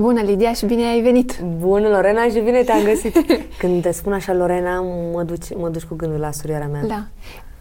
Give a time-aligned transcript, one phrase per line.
[0.00, 1.38] Bună, Lidia, și bine ai venit!
[1.58, 3.16] Bună, Lorena, și bine te-am găsit!
[3.58, 4.80] Când te spun așa, Lorena,
[5.12, 6.80] mă duci, mă duci cu gândul la surioara mea.
[6.86, 7.04] Da.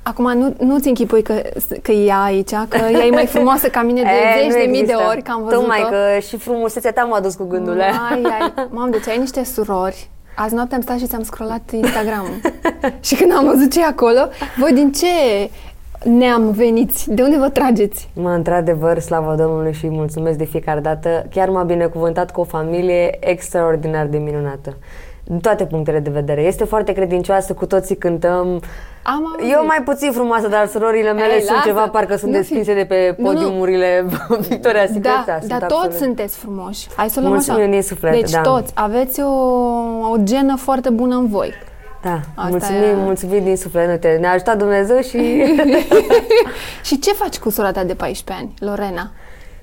[0.03, 1.42] Acum nu, nu-ți închipui că,
[1.81, 4.69] că e ea aici, că ea e mai frumoasă ca mine de e, zeci de
[4.69, 7.83] mii de ori, că am văzut Tocmai că și frumusețea ta m-a dus cu gândurile.
[7.83, 8.54] Ai, ai.
[8.70, 10.10] Mamă, deci ai niște surori.
[10.36, 12.26] Azi noapte am stat și ți-am scrollat instagram
[13.08, 15.08] și când am văzut ce e acolo, voi din ce
[16.04, 17.13] neam veniți?
[17.13, 18.09] De unde vă trageți?
[18.13, 21.25] Mă, într-adevăr, slavă Domnului și mulțumesc de fiecare dată.
[21.30, 24.77] Chiar m-a binecuvântat cu o familie extraordinar de minunată.
[25.23, 26.41] Din toate punctele de vedere.
[26.41, 28.62] Este foarte credincioasă, cu toții cântăm.
[29.03, 31.67] Am Eu mai puțin frumoasă, dar surorile mele Ei, sunt lasă.
[31.67, 32.77] ceva, parcă sunt nu despinse fi...
[32.77, 34.05] de pe podiumurile
[34.50, 35.03] Victoria Secret.
[35.03, 35.94] Da, dar toți absolut.
[35.94, 36.88] sunteți frumoși.
[36.95, 37.70] Hai să luăm Mulțumim așa.
[37.70, 38.41] din suflet, deci da.
[38.41, 39.30] toți aveți o,
[40.11, 41.53] o genă foarte bună în voi.
[42.07, 42.93] Da, Asta mulțumim, e...
[42.93, 44.20] mulțumim din suflet.
[44.20, 45.43] Ne-a ajutat Dumnezeu și...
[46.88, 49.11] și ce faci cu sora ta de 14 ani, Lorena?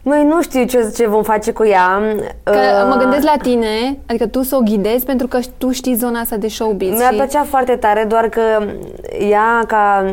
[0.04, 2.02] Noi nu știu ce, ce vom face cu ea.
[2.42, 5.94] Că uh, mă gândesc la tine, adică tu să o ghidezi pentru că tu știi
[5.94, 6.98] zona asta de showbiz.
[6.98, 7.14] Mi-a și...
[7.14, 8.40] plăcea foarte tare, doar că
[9.30, 10.04] ea ca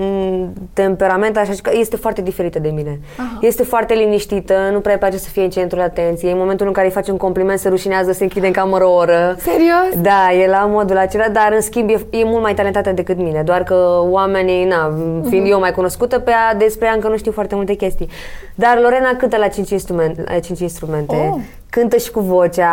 [0.74, 3.00] temperament așa, este foarte diferită de mine.
[3.18, 3.38] Aha.
[3.42, 6.32] Este foarte liniștită, nu prea place să fie în centrul atenției.
[6.32, 8.94] În momentul în care îi faci un compliment, se rușinează, se închide în cameră o
[8.94, 9.36] oră.
[9.38, 10.02] Serios?
[10.02, 13.42] Da, e la modul acela, dar în schimb e, e mult mai talentată decât mine.
[13.46, 14.94] Doar că oamenii, na,
[15.30, 15.52] fiind uh-huh.
[15.52, 18.10] eu mai cunoscută pe ea, despre ea încă nu știu foarte multe chestii.
[18.56, 21.32] Dar Lorena cântă la 5 instrumente, la 5 instrumente.
[21.34, 21.40] Oh.
[21.70, 22.72] Cântă și cu vocea.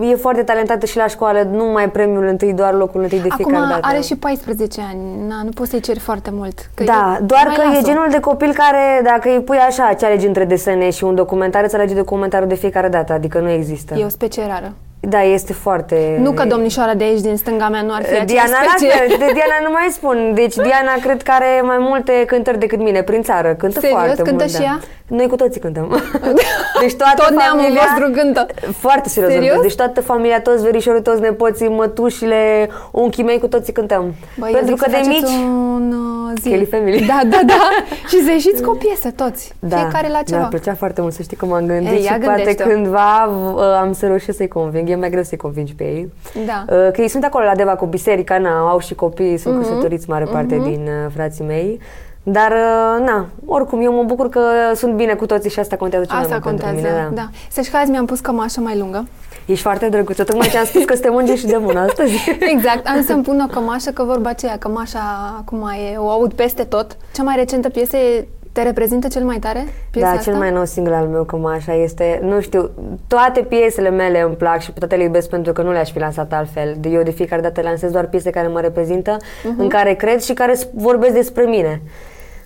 [0.00, 3.28] Uh, e foarte talentată și la școală, nu mai premiul întâi, doar locul întâi de
[3.34, 3.86] fiecare Acum dată.
[3.86, 5.00] are și 14 ani.
[5.28, 6.70] Na, nu poți să-i ceri foarte mult.
[6.74, 10.06] Că da, e, doar că e genul de copil care, dacă îi pui așa, ce
[10.06, 13.94] alegi între desene și un documentar, îți alege documentarul de fiecare dată, adică nu există.
[13.94, 14.72] E o specie rară.
[15.08, 16.18] Da, este foarte...
[16.20, 18.88] Nu că domnișoara de aici, din stânga mea, nu ar fi Diana, specie.
[18.88, 20.32] la fel, de Diana nu mai spun.
[20.34, 23.54] Deci Diana cred că are mai multe cântări decât mine, prin țară.
[23.54, 23.98] Cântă Serios?
[23.98, 24.50] foarte cântă mult.
[24.50, 24.62] și da.
[24.62, 24.80] ea?
[25.06, 26.02] Noi cu toții cântăm.
[26.80, 28.46] Deci toată Tot familia, neamul vostru cântă.
[28.78, 29.32] Foarte serios.
[29.32, 29.60] Serios?
[29.60, 34.14] Deci toată familia, toți verișorii, toți nepoții, mătușile, unchii mei, cu toții cântăm.
[34.38, 35.22] Băi, Pentru că de mici...
[35.22, 36.31] un uh, zi.
[36.50, 37.06] Kelly Family.
[37.06, 37.68] Da, da, da.
[38.10, 39.52] și să ieșiți cu o piesă toți.
[39.58, 40.38] Da, Fiecare la ceva.
[40.38, 42.66] Mi-a plăcea foarte mult să știi că m-am gândit Ei, și poate gândește-o.
[42.66, 44.88] cândva uh, am să reușesc să-i conving.
[44.88, 46.12] E mai greu să-i convingi pe ei.
[46.46, 46.64] Da.
[46.76, 49.62] Uh, Că ei sunt acolo la Deva cu biserica, na, au și copii, sunt Mhm.
[49.68, 51.80] căsătoriți mare parte din uh, frații mei.
[52.22, 54.40] Dar, uh, na, oricum, eu mă bucur că
[54.74, 57.22] sunt bine cu toții și asta contează cel Asta mai mult contează, pentru mine.
[57.22, 57.28] da.
[57.50, 59.06] Să știți că azi mi-am pus cămașă mai lungă.
[59.46, 60.24] Ești foarte drăguță.
[60.24, 62.12] Tocmai ți-am spus că suntem îngeri și de mână astăzi.
[62.54, 66.62] Exact, am să-mi pun o cămașă, că vorba aceea, cămașa acum e, o aud peste
[66.64, 66.96] tot.
[67.14, 69.64] Cea mai recentă piesă e te reprezintă cel mai tare?
[69.90, 70.30] Piesa da, asta?
[70.30, 72.70] cel mai nou single al meu, cum așa este, nu știu,
[73.06, 75.98] toate piesele mele îmi plac și pe toate le iubesc pentru că nu le-aș fi
[75.98, 76.74] lansat altfel.
[76.78, 79.60] De eu de fiecare dată lansez doar piese care mă reprezintă, Mhm.
[79.60, 81.82] în care cred și care s- vorbesc despre mine.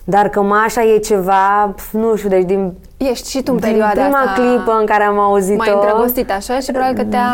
[0.03, 3.69] Dar că așa e ceva, pf, nu știu, deci din, Ești și tu în din
[3.69, 5.55] perioada prima asta clipă în care am auzit-o...
[5.57, 7.29] mai îndrăgostit așa și probabil că te-a,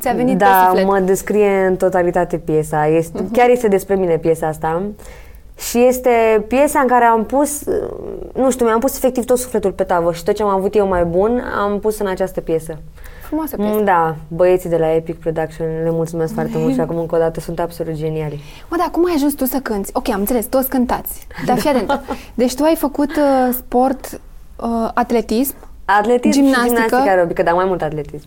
[0.00, 0.86] ți-a venit pe da, suflet.
[0.86, 2.86] mă descrie în totalitate piesa.
[2.86, 4.82] Este, Chiar este despre mine piesa asta.
[5.58, 7.62] Și este piesa în care am pus,
[8.34, 10.86] nu știu, mi-am pus efectiv tot sufletul pe tavă și tot ce am avut eu
[10.86, 12.78] mai bun am pus în această piesă.
[13.22, 13.74] Frumoasă piesă.
[13.74, 17.18] Mm, Da, băieții de la Epic Production le mulțumesc foarte mult și acum încă o
[17.18, 18.40] dată sunt absolut geniali.
[18.70, 19.90] Mă, dar cum ai ajuns tu să cânti?
[19.92, 21.26] Ok, am înțeles, toți cântați.
[21.46, 22.00] Dar fii atent.
[22.34, 24.20] Deci tu ai făcut uh, sport,
[24.62, 25.54] uh, atletism.
[25.84, 26.64] Atletism Gimnastică?
[26.64, 28.26] și gimnastică aerobică, dar mai mult atletism.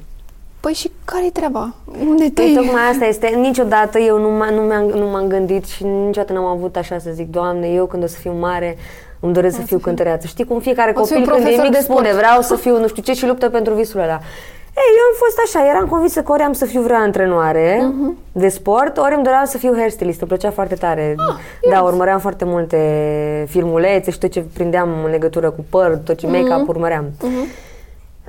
[0.60, 1.74] Păi și care-i treaba?
[2.08, 5.66] Unde te Păi tocmai asta este, niciodată eu nu, m- nu, mi-am, nu m-am gândit
[5.66, 8.78] și niciodată n-am avut așa să zic, Doamne, eu când o să fiu mare
[9.20, 10.28] îmi doresc să fiu cântăreață.
[10.28, 12.00] Știi cum fiecare O să fiu copil când e profesor mic de sport.
[12.00, 14.20] spune, vreau să fiu nu știu ce și luptă pentru visul ăla.
[14.78, 18.18] Ei, eu am fost așa, eram convinsă că ori am să fiu vrea antrenoare Mhm.
[18.32, 21.16] de sport, ori îmi doream să fiu hairstylist, îmi plăcea foarte tare.
[21.18, 21.36] Ah,
[21.70, 22.78] da, urmăream foarte multe
[23.50, 27.06] filmulețe și tot ce prindeam în legătură cu păr, tot ce make-up urmăream.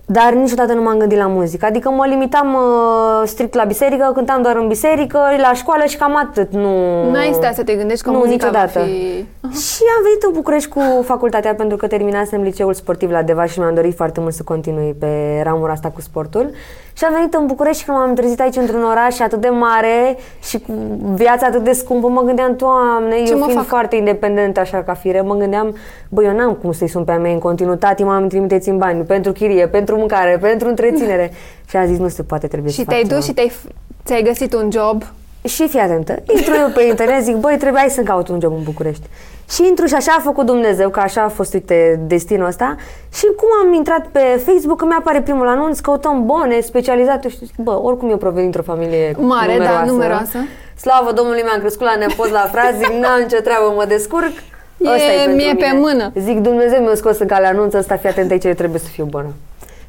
[0.09, 1.67] Dar niciodată nu m-am gândit la muzică.
[1.67, 6.17] Adică mă limitam uh, strict la biserică, cântam doar în biserică, la școală și cam
[6.17, 6.53] atât.
[6.53, 8.79] Nu, N-ai stat să te gândești că nu, muzica niciodată.
[8.79, 9.17] va fi...
[9.59, 13.59] Și am venit în București cu facultatea pentru că terminasem liceul sportiv la Deva și
[13.59, 16.51] mi-am dorit foarte mult să continui pe ramura asta cu sportul.
[16.97, 20.17] Și am venit în București și când m-am trezit aici într-un oraș atât de mare
[20.43, 20.73] și cu
[21.15, 23.69] viața atât de scumpă, mă gândeam, Doamne, Ce eu mă fiind fac?
[23.69, 25.77] foarte independentă așa ca fire, mă gândeam,
[26.09, 28.69] băi, eu n-am cum să-i sun pe a mea în continuu, tati, mă îmi trimiteți
[28.69, 31.33] în bani pentru chirie, pentru mâncare, pentru întreținere.
[31.69, 33.41] și am zis, nu se poate, trebuie Și să te-ai fac dus ceva.
[33.43, 33.73] și te-ai,
[34.05, 35.03] ți-ai găsit un job.
[35.47, 38.63] Și fii atentă, intru eu pe internet, zic, băi, trebuie să caut un job în
[38.63, 39.07] București.
[39.51, 42.77] Și intru și așa a făcut Dumnezeu, că așa a fost, uite, destinul ăsta.
[43.13, 47.55] Și cum am intrat pe Facebook, îmi apare primul anunț, căutăm bone specializate și zic,
[47.57, 49.91] bă, oricum eu provin dintr-o familie Mare, da, numeroasă.
[49.91, 50.39] numeroasă.
[50.77, 54.33] Slavă Domnului, mi-am crescut la nepoți, la frați, zic, n-am nicio treabă, mă descurc.
[54.79, 55.79] E Ăsta pentru mie pe mine.
[55.79, 56.13] mână.
[56.19, 59.05] Zic, Dumnezeu mi-a scos în cale anunțul ăsta, fii atent aici, eu trebuie să fiu
[59.05, 59.31] bună.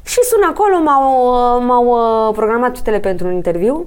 [0.04, 3.86] Și sun acolo, m-au, uh, m-au uh, programat fetele pentru un interviu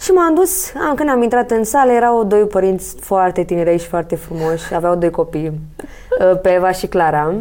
[0.00, 3.86] și m-am dus, am, când am intrat în sală, erau doi părinți foarte tineri și
[3.86, 5.46] foarte frumoși, aveau doi copii,
[6.32, 7.34] uh, pe Eva și Clara.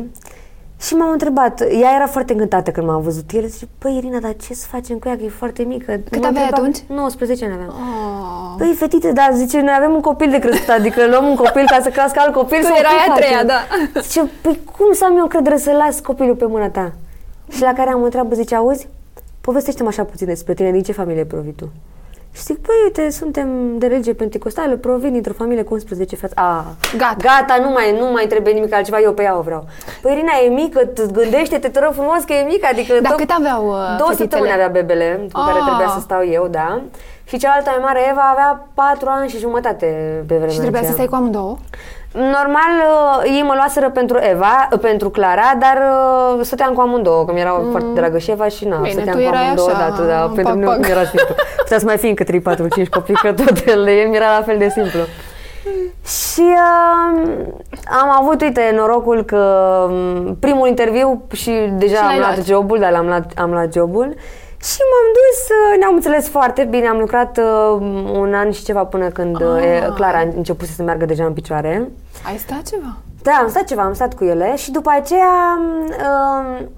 [0.81, 3.31] Și m-am întrebat, ea era foarte încântată când m-a văzut.
[3.31, 5.92] El zice, păi Irina, dar ce să facem cu ea, că e foarte mică.
[5.92, 6.77] Cât M-a aveai întrebat- atunci?
[6.88, 7.69] 19 ani aveam.
[7.69, 8.56] Oh.
[8.57, 11.80] Păi, fetițe, dar zice, noi avem un copil de crescut, adică luăm un copil ca
[11.81, 13.48] să crească alt copil Tu sau erai cum a treia, facem?
[13.94, 14.00] da.
[14.01, 16.92] Zice, păi cum să am eu încredere să las copilul pe mâna ta?
[17.50, 18.88] Și la care am întreabă, zice, auzi,
[19.42, 21.69] povestește-mi așa puțin despre tine, din ce familie provii tu?
[22.37, 26.33] Și zic, păi uite, suntem de religie pentecostală, provin dintr-o familie cu 11 fete.
[26.35, 26.65] A,
[26.97, 27.15] Gata.
[27.19, 29.65] Gata, nu mai, nu mai trebuie nimic altceva, eu pe ea o vreau.
[30.01, 32.93] Păi Irina e mică, tu gândește-te, te rog frumos că e mică, adică...
[33.01, 34.15] Dar tot- cât aveau, uh, Două fetițele?
[34.17, 35.65] săptămâni avea bebele, cu care Ah.
[35.65, 36.81] trebuia să stau eu, da.
[37.23, 39.85] Și cealaltă mai mare, Eva, avea 4 ani și jumătate
[40.27, 40.93] pe vremea Și trebuia să aceea.
[41.05, 41.57] stai cu amândouă?
[42.13, 45.77] Normal, uh, ei mă luaseră pentru Eva, uh, pentru Clara, dar
[46.38, 48.81] uh, stăteam cu amândouă, că mi era foarte dragă și Eva și na, Mm.
[48.81, 50.77] Bine, stăteam tu cu erai amândouă, așa, da, tu, da, pentru pac, mine pac.
[50.77, 51.36] nu era simplu.
[51.57, 54.38] Putea să mai fi încă 3, 4, 5 copii, că tot el, el mi era
[54.38, 55.00] la fel de simplu.
[56.06, 57.27] Și uh,
[58.01, 59.38] am avut, uite, norocul că
[59.89, 62.45] um, primul interviu și deja Și am l-ai luat, luat.
[62.45, 64.15] jobul, dar l-am luat, am luat jobul.
[64.62, 67.81] Și m-am dus, uh, ne-am înțeles foarte bine, am lucrat uh,
[68.19, 69.94] un an și ceva până când uh, Ah.
[69.95, 71.89] Clara a început să meargă deja în picioare.
[72.27, 72.98] Ai stat ceva?
[73.21, 76.69] Da, am stat ceva, am stat cu ele și după aceea um,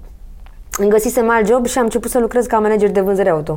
[0.78, 3.52] îmi găsisem alt job și am început să lucrez ca manager de vânzări auto.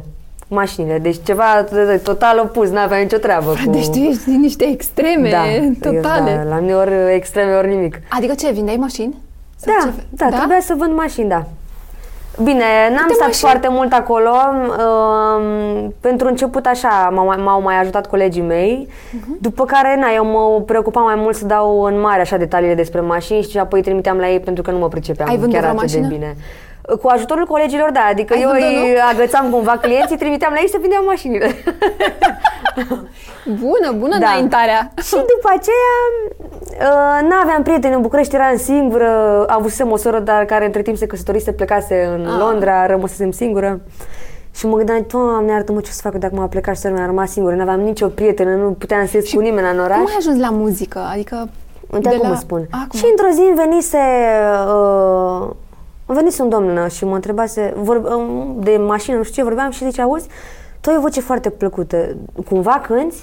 [0.48, 1.66] cu Mașinile, deci ceva
[2.04, 3.70] total opus, n-avea nicio treabă cu...
[3.72, 5.44] Deci tu ești din niște extreme da,
[5.92, 6.31] totale.
[6.31, 8.00] Eu, da, la mine ori extreme, ori nimic.
[8.10, 9.16] Adică ce, vindeai mașini?
[9.56, 10.04] Sau Da, ce?
[10.10, 11.46] da, trebuia să vând mașini, da.
[12.44, 13.50] Bine, n-am Câte stat mașini?
[13.50, 14.30] foarte mult acolo.
[14.33, 19.38] Um, pentru început așa m-au, mai- m-au mai ajutat colegii mei, Mhm.
[19.41, 23.00] după care na, eu mă preocupam mai mult să dau în mare așa detaliile despre
[23.00, 25.77] mașini și apoi trimiteam la ei pentru că nu mă pricepeam Ai vândut chiar vreo
[25.80, 26.18] atât de mașină?
[26.19, 26.35] bine.
[27.01, 30.69] Cu ajutorul colegilor, da, adică Ai eu vândut, îi agățam cumva clienții, trimiteam la ei
[30.69, 31.47] să vindeam mașinile.
[33.45, 34.27] Bună, bună Da.
[34.27, 34.91] înaintarea.
[35.03, 35.95] Și după aceea
[36.89, 41.06] uh, n-aveam prieteni în București, eram singură, avusesem o soră, dar care între timp se
[41.07, 42.35] căsătorise, plecase în Ah.
[42.39, 43.81] Londra, rămăsesem singură.
[44.56, 47.03] Și mă gândeam, Doamne, iartă-mă ce o să fac dacă m-a plecat și sora mea
[47.03, 49.97] a rămas singură, n-aveam nicio prietenă, nu puteam să ies cu nimeni în oraș.
[49.97, 51.00] Cum ai ajuns la muzică?
[51.12, 51.50] Adică
[51.94, 52.33] Uite de acum la...
[52.33, 52.68] îți spun.
[52.71, 53.00] Acum.
[53.00, 53.97] Și într-o zi îmi venise,
[54.68, 55.53] uh, îmi
[56.05, 59.85] venise un domn și mă întrebase vor, uh, de mașină, nu știu ce, vorbeam și
[59.85, 60.27] zice, auzi,
[60.81, 62.15] tu ai o voce foarte plăcută,
[62.45, 63.15] cumva cânti?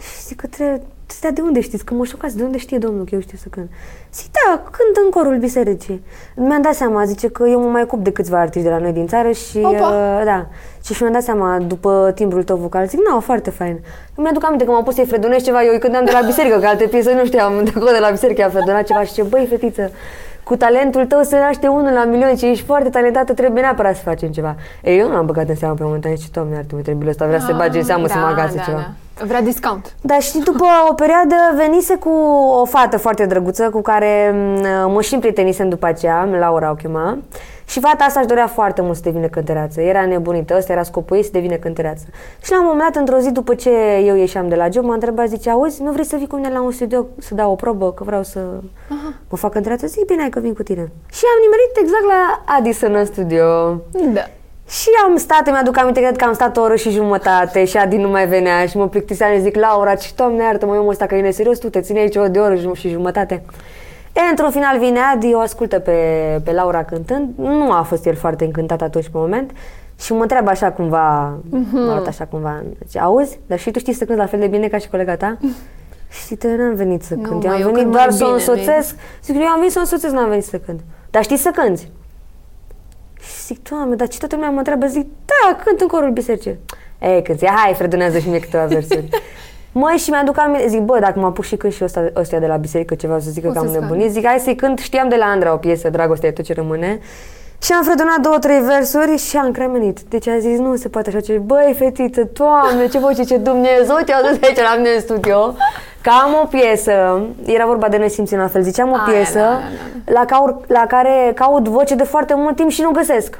[0.00, 0.82] Și zic că trebuie,
[1.20, 1.84] dar de unde știți?
[1.84, 3.70] Că mă șocați, de unde știe domnul că eu știu să cânt?
[4.14, 6.04] Zic, da, cânt în corul bisericii.
[6.36, 8.92] Mi-am dat seama, zice că eu mă mai ocup de câțiva artiști de la noi
[8.92, 9.88] din țară și, Opa!
[9.88, 10.46] uh, da,
[10.84, 13.80] și, și mi-am dat seama după timbrul tău vocal, zic, nu, foarte fain.
[14.14, 16.58] Îmi aduc aminte că m-am pus să-i fredonesc ceva, eu îi cântam de la biserică,
[16.58, 19.22] că alte piese nu știam, de acolo de la biserică a fredonat ceva și ce,
[19.22, 19.90] băi, fetiță,
[20.44, 24.02] cu talentul tău se naște unul la milion și ești foarte talentată, trebuie neapărat să
[24.02, 24.54] facem ceva.
[24.82, 27.38] Ei, eu nu am băgat în seamă pe momentan și, doamne, iartă-mă, trebuie ăsta vrea
[27.38, 28.94] să se bage în seamă să mă agațe da, ceva.
[29.18, 29.24] Da.
[29.24, 29.94] Vrea discount.
[30.00, 32.10] Dar și după o perioadă venise cu
[32.60, 37.18] o fată foarte drăguță cu care m, mă și împrietenisem după aceea, Laura o chema.
[37.72, 39.80] Și fata asta își dorea foarte mult să devină cântăreață.
[39.80, 42.04] Era nebunită, ăsta era scopul ei să devină cântăreață.
[42.42, 43.70] Și la un moment dat, într-o zi după ce
[44.04, 46.48] eu ieșeam de la job, m-a întrebat, zice, auzi, nu vrei să vii cu mine
[46.52, 48.38] la un studio să dau o probă, că vreau să
[48.88, 49.14] Aha.
[49.28, 49.86] mă fac cântăreață?
[49.86, 50.90] Zic, bine, hai că vin cu tine.
[51.12, 53.44] Și am nimerit exact la Addison în studio.
[54.14, 54.24] Da.
[54.68, 57.96] Și am stat, mi-aduc aminte, cred că am stat o oră și jumătate și Adi
[57.96, 61.14] nu mai venea și mă plictiseam și zic, Laura, ce doamne iartă-mă, eu ăsta că
[61.14, 63.42] e neserios, tu te ține aici o de oră și- și jumătate.
[64.12, 65.92] E, într-un final vine Adi, o ascultă pe,
[66.44, 69.50] pe Laura cântând, nu a fost el foarte încântat atunci pe moment
[70.00, 73.92] și mă întreabă așa cumva, m-a luat așa cumva, zice, auzi, dar și tu știi
[73.92, 75.38] să cânti la fel de bine ca și colega ta?
[76.26, 78.16] Și te n-am venit să Nu, cânt, mă, eu am eu venit cânt doar mai
[78.16, 78.94] să o bine, însoțesc.
[79.24, 80.80] Zic, eu am venit să o însoțesc, n-am venit să cânt.
[81.10, 81.88] Dar știi să cânti?
[83.20, 84.86] Și zic, doamne, dar ce toată lumea mă întreabă?
[84.86, 86.58] Zic, da, cânt în corul bisericii.
[87.00, 89.08] Ei, când ia, hai, fredonează și mie câteva versuri.
[89.72, 92.46] Măi, și mi-aduc aminte, zic, bă, dacă mă apuc și cânt și ăsta, ăstea de
[92.46, 94.78] la biserică ceva, o să zică O că am să-ți nebunit, zic, hai să-i cânt,
[94.78, 96.98] știam de la Andra o piesă, Dragostea e tot ce rămâne.
[97.62, 100.00] Și am fredonat două, trei versuri și am cremenit.
[100.00, 103.96] Deci a zis, nu se poate așa ce, băi, fetiță, doamne, ce voce, ce Dumnezeu
[104.04, 105.54] te-a dus aici la mine în studio.
[106.00, 109.38] Că am o piesă, era vorba de Noi simțim la fel, ziceam o Aia, piesă
[109.38, 109.60] da,
[110.04, 113.38] da, La, caur, la care caut voce de foarte mult timp și nu găsesc.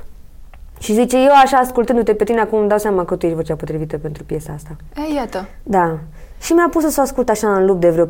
[0.79, 3.55] Și zice, eu așa ascultându-te pe tine acum îmi dau seama că tu ești vocea
[3.55, 4.77] potrivită pentru piesa asta.
[4.97, 5.49] Ei, iată.
[5.63, 5.99] Da.
[6.43, 8.09] Și mi-a pus să o ascult așa în loop de vreo 4-5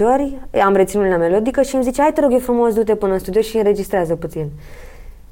[0.00, 3.12] ori, am reținut la melodică și îmi zice, hai te rog eu frumos, du-te până
[3.12, 4.48] în studio și înregistrează puțin.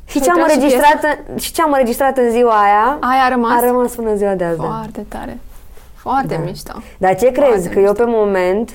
[0.05, 2.63] Și Și ce, am ai tras și înregistrat, în, și ce am înregistrat în ziua
[2.63, 3.63] aia, Aia a rămas?
[3.63, 4.57] a rămas până în ziua de azi.
[4.59, 4.65] da.
[4.65, 5.39] Foarte tare.
[5.95, 6.41] Foarte Da.
[6.45, 6.73] mișto.
[6.99, 7.51] Dar ce crezi?
[7.51, 8.71] Foarte Că eu pe moment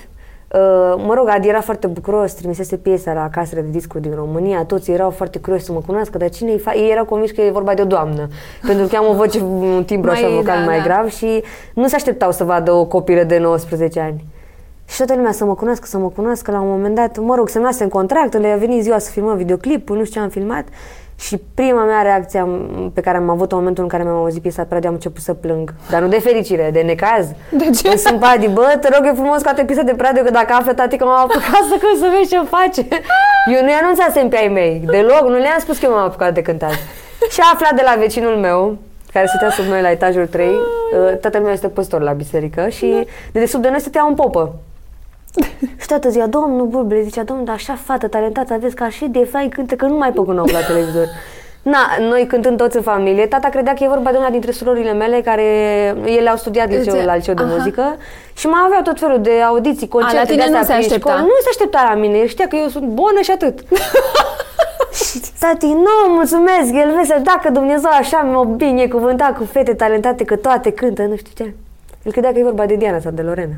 [0.97, 4.91] mă rog, Adi era foarte bucuros, trimisese piesa la casele de discuri din România, toți
[4.91, 7.73] erau foarte curioși să mă cunoască, dar cine fa- Ei erau convinși că e vorba
[7.73, 8.27] de o doamnă,
[8.67, 10.83] pentru că am o voce, un timbru Mai, așa vocal da, mai da.
[10.83, 11.43] grav și
[11.73, 14.25] nu se așteptau să vadă o copilă de 19 ani.
[14.87, 17.49] Și toată lumea să mă cunoască, să mă cunoască, la un moment dat, mă rog,
[17.49, 20.65] semnase în contract, le a venit ziua să filmăm videoclip, nu știu ce am filmat
[21.15, 24.41] și prima mea reacție am- pe care am avut-o în momentul în care mi-am auzit
[24.41, 25.73] piesa pe radio, am început să plâng.
[25.89, 27.27] Dar nu de fericire, de necaz.
[27.51, 27.87] De ce?
[27.87, 30.53] Îmi sunt Adi, bă, te rog, e frumos scoate piesa de pe radio, că dacă
[30.53, 32.87] află tati că m-am apucat să cânt, să vezi ce face.
[33.55, 36.73] Eu nu-i anunțasem pe ai mei, deloc, nu le-am spus că m-am apucat de cântat.
[37.29, 38.77] Și a aflat de la vecinul meu,
[39.13, 43.07] care stătea sub noi la etajul 3, uh, tatăl meu este păstor la biserică și
[43.31, 44.55] de desubt de noi stătea un popă.
[45.79, 49.27] Și toată ziua, domnul Bulbule, zicea, domnul, dar așa fată talentată aveți ca și de
[49.31, 51.07] fai cântă, că nu mai păcunau la televizor.
[51.61, 54.93] Na, noi cântând toți în familie, tata credea că e vorba de una dintre surorile
[54.93, 55.43] mele care
[56.05, 57.51] ele au studiat liceu, Zice, la liceu de aha.
[57.55, 57.95] muzică
[58.33, 60.91] și mai aveau tot felul de audiții, concerte la tine de nu astea se prin
[60.91, 61.09] aștepta?
[61.09, 61.21] școală.
[61.21, 63.59] Nu se aștepta la mine, el știa că eu sunt bună și atât.
[64.93, 70.35] și tati, nu, mulțumesc, el vesel, dacă Dumnezeu așa m-a binecuvântat cu fete talentate, că
[70.35, 71.53] toate cântă, nu știu ce.
[72.03, 73.55] El credea că e vorba de Diana sau de Lorena.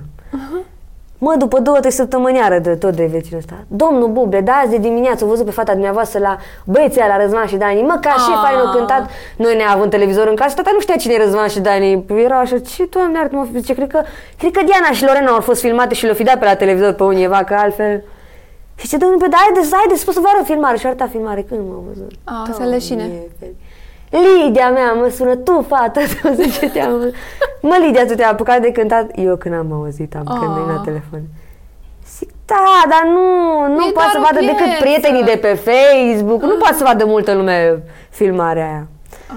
[1.17, 3.53] Mă, după două, trei săptămâni iară de tot de vecinul ăsta.
[3.67, 7.45] Domnul Buble, da, azi de dimineață, o văzut pe fata dumneavoastră la băieții la Răzvan
[7.45, 7.81] și Dani.
[7.81, 8.39] Mă, ca și Ah.
[8.43, 9.10] fain au cântat.
[9.38, 12.05] Noi neavând televizor în casă, tata nu știa cine e Răzvan și Dani.
[12.24, 14.01] Era așa, ce doamne iartă mă zice, cred că,
[14.38, 16.91] cred că Diana și Lorena au fost filmate și le-au fi dat pe la televizor
[16.93, 18.03] pe univa, că altfel...
[18.75, 20.77] Și ce domnul, pe da, haideți, haideți, spus să vă arăt filmare.
[20.77, 22.12] Și arăta filmare, când m-a văzut?
[22.24, 23.03] Ah, să Doamne, leșine.
[23.39, 23.55] fel-
[24.24, 27.13] Lidia mea mă sună, tu fată, tu zice, te-am văzut.
[27.62, 29.10] Mă, Lidia, tu te-ai apucat de cântat?
[29.15, 30.38] Eu când am auzit, am Ah.
[30.39, 31.22] când la telefon.
[32.17, 33.24] Zic, da, dar nu,
[33.74, 34.81] nu E poate să doar o vadă decât piesă.
[34.81, 38.88] prietenii de pe Facebook, nu poate să vadă multă lume filmarea aia.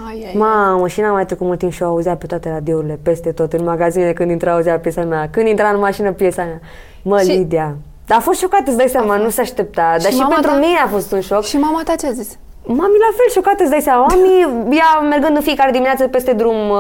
[0.09, 2.99] Ai, ai, Mamă, și n-am mai trecut mult timp și o auzea pe toate radiourile,
[3.03, 6.61] peste tot, în magazine, când intra auzea piesa mea, când intra în mașină piesa mea.
[7.03, 7.75] Mă, Și- Lidia.
[8.07, 9.95] Dar a fost șocată, îți dai seama, nu se aștepta.
[10.03, 10.57] Dar și, mama pentru ta?
[10.57, 11.45] mine a fost un șoc.
[11.45, 12.39] Și mama ta ce a zis?
[12.71, 14.07] Mami la fel șocată, îți dai seama.
[14.07, 16.79] Mami, ea mergând în fiecare dimineață peste drum, uh,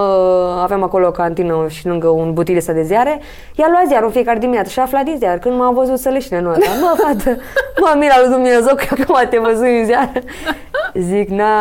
[0.63, 3.21] aveam acolo o cantină și lângă un butil ăsta de ziare,
[3.57, 5.39] ea lua ziar în fiecare dimineață și afla din ziar.
[5.39, 6.65] Când m-a văzut să leșine nu asta.
[6.81, 7.37] Mă, fată,
[7.81, 10.13] mami, la lui Dumnezeu că acum te văzut în ziar.
[10.95, 11.53] Zic, na,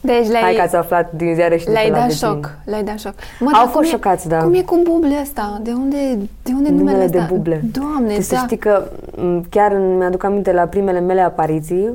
[0.00, 2.30] Deci le-ai, hai că ați aflat din ziare și de le-ai pe la dat vecini.
[2.30, 2.50] șoc.
[2.64, 3.12] Le-ai dat șoc.
[3.40, 4.38] Mă, Au dar fost cum e- șocați, da.
[4.38, 5.58] Cum e cu buble ăsta?
[5.62, 5.96] De unde,
[6.42, 7.18] de unde numele, Numele ăsta?
[7.18, 7.60] de buble.
[7.72, 8.40] Doamne, Tu să da.
[8.40, 8.82] știi că
[9.16, 11.90] m, chiar în- mi-aduc aminte la primele mele apariții,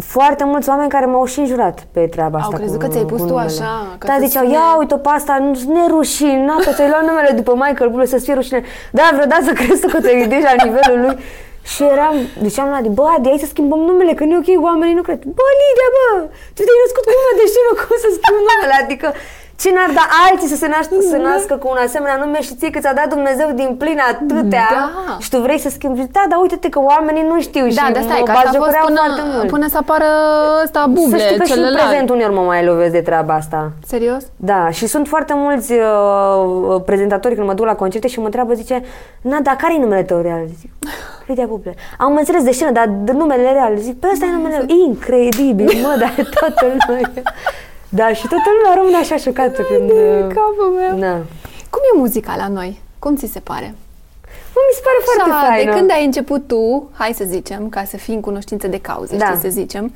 [0.00, 2.56] foarte mulți oameni care m-au și înjurat pe treaba Au asta.
[2.56, 3.46] crezut cu- că ți-ai pus cu tu numele.
[3.52, 7.30] așa, că Da, să ziceau, sune- ia uite-o pe asta, nu nerușinată, ți-ai luat numele
[7.40, 8.60] după Michael Bublé să-ți fie rușine.
[8.98, 11.16] Da, vreodată să crezi tu că te ridici la nivelul lui.
[11.72, 12.14] Și eram,
[12.44, 15.04] deci am luat, bă, Adi, hai să schimbăm numele, că nu e ok, oamenii nu
[15.08, 15.20] cred.
[15.38, 16.06] Bă, Lidia, bă,
[16.54, 19.08] tu te-ai născut cu nume, deci nu cum să schimbi numele, adică
[19.60, 22.70] ce n-ar da alții să se nască, să nască cu un asemenea nume și ție
[22.70, 25.16] că ți-a dat Dumnezeu din plin atâtea Da.
[25.18, 26.00] și tu vrei să schimbi.
[26.00, 28.30] Și Da, dar uite-te că oamenii nu știu Da, și de asta e, mă că
[28.30, 29.46] asta a fost batjocoreau până, foarte mult.
[29.54, 30.04] până să apară
[30.64, 31.82] ăsta buble, să știi că și în celălalt.
[31.86, 33.72] prezent uneori mă mai lovesc de treaba asta.
[33.86, 34.22] Serios?
[34.36, 38.52] Da, și sunt foarte mulți uh, prezentatori când mă duc la concerte și mă întreabă,
[38.52, 38.82] zice,
[39.20, 40.44] na, dar care e numele tău real?
[40.60, 40.70] Zic,
[41.26, 41.74] Lidia Buble.
[41.98, 43.72] Am înțeles de scenă, dar de numele real.
[43.76, 44.76] Zic, pe ăsta e numele meu.
[44.86, 47.10] Incredibil, mă, dar toată lumea.
[47.90, 49.86] Da, și toată lumea rămâne așa șocată când...
[49.92, 50.98] de uh, capul meu.
[50.98, 51.14] Da.
[51.70, 52.80] Cum e muzica la noi?
[52.98, 53.74] Cum ți se pare?
[54.54, 55.70] Mă, mi se pare foarte Așa, faină.
[55.72, 59.16] de când ai început tu, hai să zicem, ca să fii în cunoștință de cauză,
[59.16, 59.24] Da.
[59.26, 59.92] știi să zicem,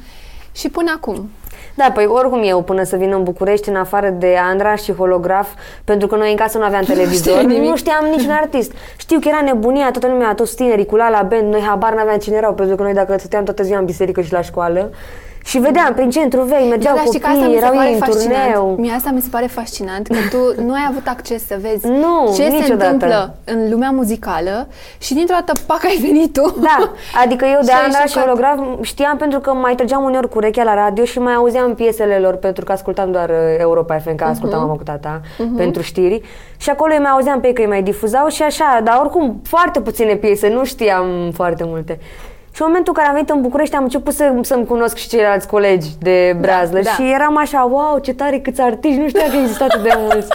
[0.52, 1.30] și până acum.
[1.74, 5.48] Da, păi oricum eu până să vin în București, în afară de Andra și holograf,
[5.84, 7.68] pentru că noi în casă nu aveam televizor, știai nimic.
[7.68, 8.72] nu știam niciun artist.
[8.96, 12.18] Știu că era nebunia, toată lumea, toți tinerii cu la la band, noi habar n-aveam
[12.18, 14.90] cine erau, pentru că noi dacă stăteam toată ziua în biserică și la școală,
[15.44, 17.76] și vedeam prin centru vei, mergeau Da, dar știi că asta copii, mi se erau
[17.76, 18.42] pare ei în fascinant.
[18.52, 18.76] turneu.
[18.78, 22.26] Mie asta mi se pare fascinant, că tu nu ai avut acces să vezi Nu,
[22.36, 22.90] ce se niciodată.
[22.90, 26.54] întâmplă în lumea muzicală și dintr-o dată, pac, ai venit tu.
[26.60, 26.90] Da,
[27.22, 28.24] adică eu de Și ai Andra și șocat.
[28.24, 32.18] holograf știam pentru că mai trăgeam uneori cu urechea la radio și mai auzeam piesele
[32.18, 34.66] lor pentru că ascultam doar uh, Europa FM, că ascultam Mhm.
[34.66, 35.20] mama cu tata
[35.56, 36.20] pentru știri
[36.56, 39.40] și acolo eu mai auzeam pe ei că îi mai difuzau și așa, dar oricum
[39.44, 41.98] foarte puține piese, nu știam foarte multe.
[42.54, 45.08] Și în momentul în care am venit în București am început să, să-mi cunosc și
[45.08, 46.90] ceilalți colegi de Brazlă da.
[46.90, 50.28] și eram așa, wow, ce tare câți artiști, nu știam că există atât de mulți.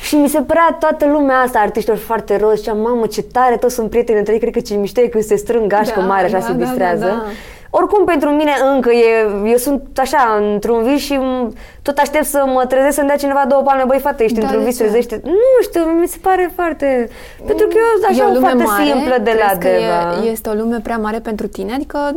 [0.00, 3.74] Și mi se părea toată lumea asta, artiștilor foarte roz, și mamă, ce tare, toți
[3.74, 6.24] sunt prieteni între ei, cred că ce mișto e când se strâng gașcă Da, mare,
[6.24, 7.04] așa da, se da, distrează.
[7.04, 7.22] da, da.
[7.70, 12.44] Oricum, pentru mine încă e, eu sunt așa, într-un vis și m- tot aștept să
[12.54, 14.82] mă trezesc să-mi dea cineva două palme, băi, fată, ești Da, într-un de vis, ce?
[14.82, 15.20] trezește.
[15.24, 15.32] Nu
[15.62, 17.08] știu, mi se pare foarte...
[17.46, 20.26] Pentru că eu așa e o lume foarte mare, simplă de la crezi că Deva.
[20.26, 21.72] e, este o lume prea mare pentru tine?
[21.74, 22.14] Adică...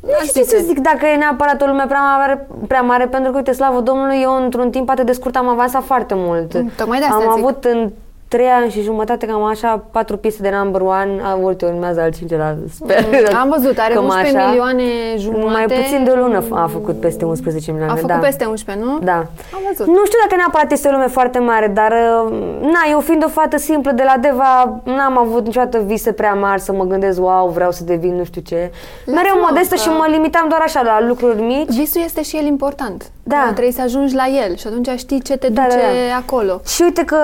[0.00, 3.30] Nu știu ce să zic dacă e neapărat o lume prea mare, prea mare pentru
[3.30, 6.54] că, uite, slavă Domnului, eu într-un timp atât de scurt am avansat foarte mult.
[6.54, 7.44] Mm, tocmai de asta Am zic.
[7.44, 7.90] avut în
[8.28, 12.12] trei ani și jumătate, cam așa, patru piese de number one, a multe urmează al
[12.12, 13.04] cincelea, sper.
[13.30, 14.82] Mm, Am văzut, are 11 milioane
[15.16, 15.46] jumate.
[15.50, 18.16] Mai puțin de o lună a făcut peste 11 milioane, A făcut da.
[18.18, 18.98] peste 11, nu?
[18.98, 19.16] Da.
[19.54, 19.86] Am văzut.
[19.86, 21.92] Nu știu dacă neapărat este o lume foarte mare, dar
[22.26, 26.34] uh, na, eu fiind o fată simplă de la Deva, n-am avut niciodată vise prea
[26.34, 28.70] mari să mă gândesc, wow, vreau să devin nu știu ce.
[29.06, 31.68] Mereu Lasă-mă modestă că- și mă limitam doar așa la lucruri mici.
[31.76, 33.10] Visul este și el important.
[33.22, 33.36] Da.
[33.46, 36.16] Că Trebuie să ajungi la el și atunci știi ce te Da, duce da, da.
[36.16, 36.60] acolo.
[36.66, 37.16] Și uite că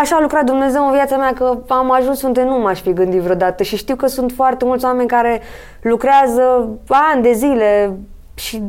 [0.00, 3.20] așa a lucrat Dumnezeu în viața mea, că am ajuns unde nu m-aș fi gândit
[3.20, 5.40] vreodată și știu că sunt foarte mulți oameni care
[5.80, 7.96] lucrează ani de zile
[8.34, 8.62] și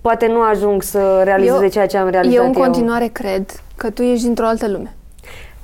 [0.00, 4.02] poate nu ajung să realizeze ceea ce am realizat eu în continuare cred că tu
[4.02, 4.96] ești dintr-o altă lume.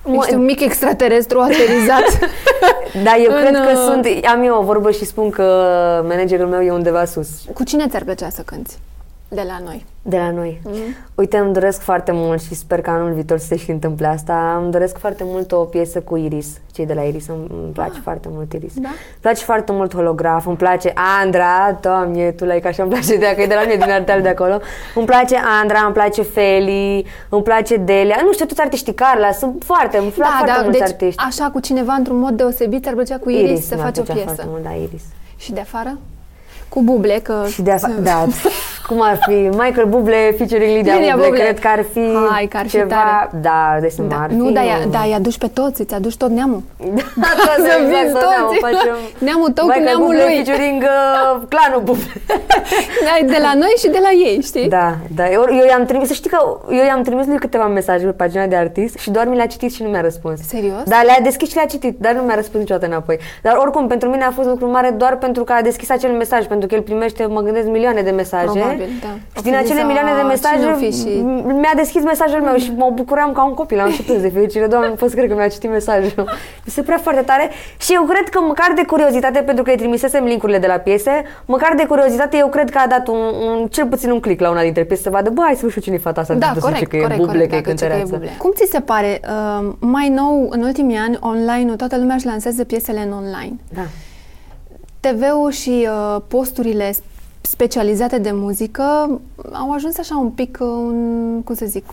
[0.04, 2.18] Mă- Ești un mic extraterestru aterizat.
[3.04, 5.44] Da, eu în, cred că uh, sunt, am eu o vorbă și spun că
[6.08, 8.74] managerul meu e undeva sus, Cu cine ți-ar plăcea să cânti
[9.30, 9.86] de la noi?
[10.02, 10.60] de la noi.
[10.64, 10.72] Mm.
[11.14, 14.58] Uite, îmi doresc foarte mult și sper că anul viitor să se și întâmple asta.
[14.62, 18.00] Îmi doresc foarte mult o piesă cu Iris, cei de la Iris, îmi, îmi place
[18.02, 18.74] foarte mult Iris.
[18.74, 18.88] Da?
[18.88, 23.32] Îmi place foarte mult holograf, îmi place Andra, doamne, tu like așa îmi place de
[23.36, 24.60] că e de la mine din arteal de acolo.
[24.94, 29.62] Îmi place Andra, îmi place Feli, îmi place Delia, nu știu, toți artiștii Carla, sunt
[29.64, 31.22] foarte, îmi plac foarte mulți deci artiști.
[31.26, 34.20] așa cu cineva într-un mod deosebit ți-ar plăcea cu Iris, să mi-ar faci o plăcea
[34.20, 34.34] piesă.
[34.34, 35.02] foarte mult, da, Iris.
[35.36, 35.98] Și de afară?
[36.70, 37.34] Cu Buble, că...
[37.48, 38.26] Și de afa- da,
[38.86, 41.42] cum ar fi Michael Bublé featuring Lidia, Lidia Bublé, Bublé.
[41.44, 42.00] cred că ar fi
[42.30, 43.30] Hai, că ar fi ceva, tare.
[43.40, 45.94] da, de seama, Da, ar nu, fi dar un- da, îi aduci pe toți, îți
[45.94, 46.62] aduci tot neamul.
[47.22, 48.58] Da, toți Să exact, vinzi tot neamul, toți.
[48.68, 48.96] facem
[49.28, 50.34] Neamul tău cu Michael neamul Bublé lui.
[50.44, 52.12] featuring uh, clanul Bublé.
[53.08, 54.68] Dai de la noi și de la ei, știi?
[54.68, 56.38] Da, da, eu, eu i-am trimis, să știi că
[56.70, 59.72] eu i-am trimis lui câteva mesaje pe pagina de artist și doar mi le-a citit
[59.74, 60.40] și nu mi-a răspuns.
[60.48, 60.82] Serios?
[60.86, 63.18] Da, le-a deschis și le-a citit, dar nu mi-a răspuns niciodată înapoi.
[63.42, 66.44] Dar oricum, pentru mine a fost lucru mare doar pentru că a deschis acel mesaj,
[66.60, 68.44] pentru că el primește, mă gândesc, milioane de mesaje.
[68.44, 69.12] Probabil, da.
[69.32, 71.44] Și O din fi acele zis, milioane de "A, mesaje cine o fi și-" m-
[71.62, 74.66] mi-a deschis mesajul meu și mă bucuram ca un copil, am și plâns de fericire.
[74.66, 76.12] Doamne, nu pot să cred că mi-a citit mesajul.
[76.66, 77.50] Mi se prea foarte tare
[77.84, 81.22] și eu cred că măcar de curiozitate, pentru că îi trimisesem linkurile de la piese,
[81.44, 83.16] măcar de curiozitate eu cred că a dat un,
[83.48, 85.80] un cel puțin un click la una dintre piese să vadă, bă, hai să știu
[85.80, 86.34] cine e fata asta.
[86.34, 87.96] Da, Să zice corect, că e corect, buble, corect, că e dacă zice că e
[87.98, 88.12] cântăreață.
[88.16, 88.30] buble.
[88.38, 92.64] Cum ți se pare, uh, mai nou, în ultimii ani, online-ul, toată lumea își lansează
[92.64, 93.56] piesele în online.
[93.74, 93.82] Da.
[95.00, 96.94] TV-ul și uh, posturile
[97.40, 98.82] specializate de muzică
[99.52, 101.84] au ajuns așa un pic, uh, un, cum să zic,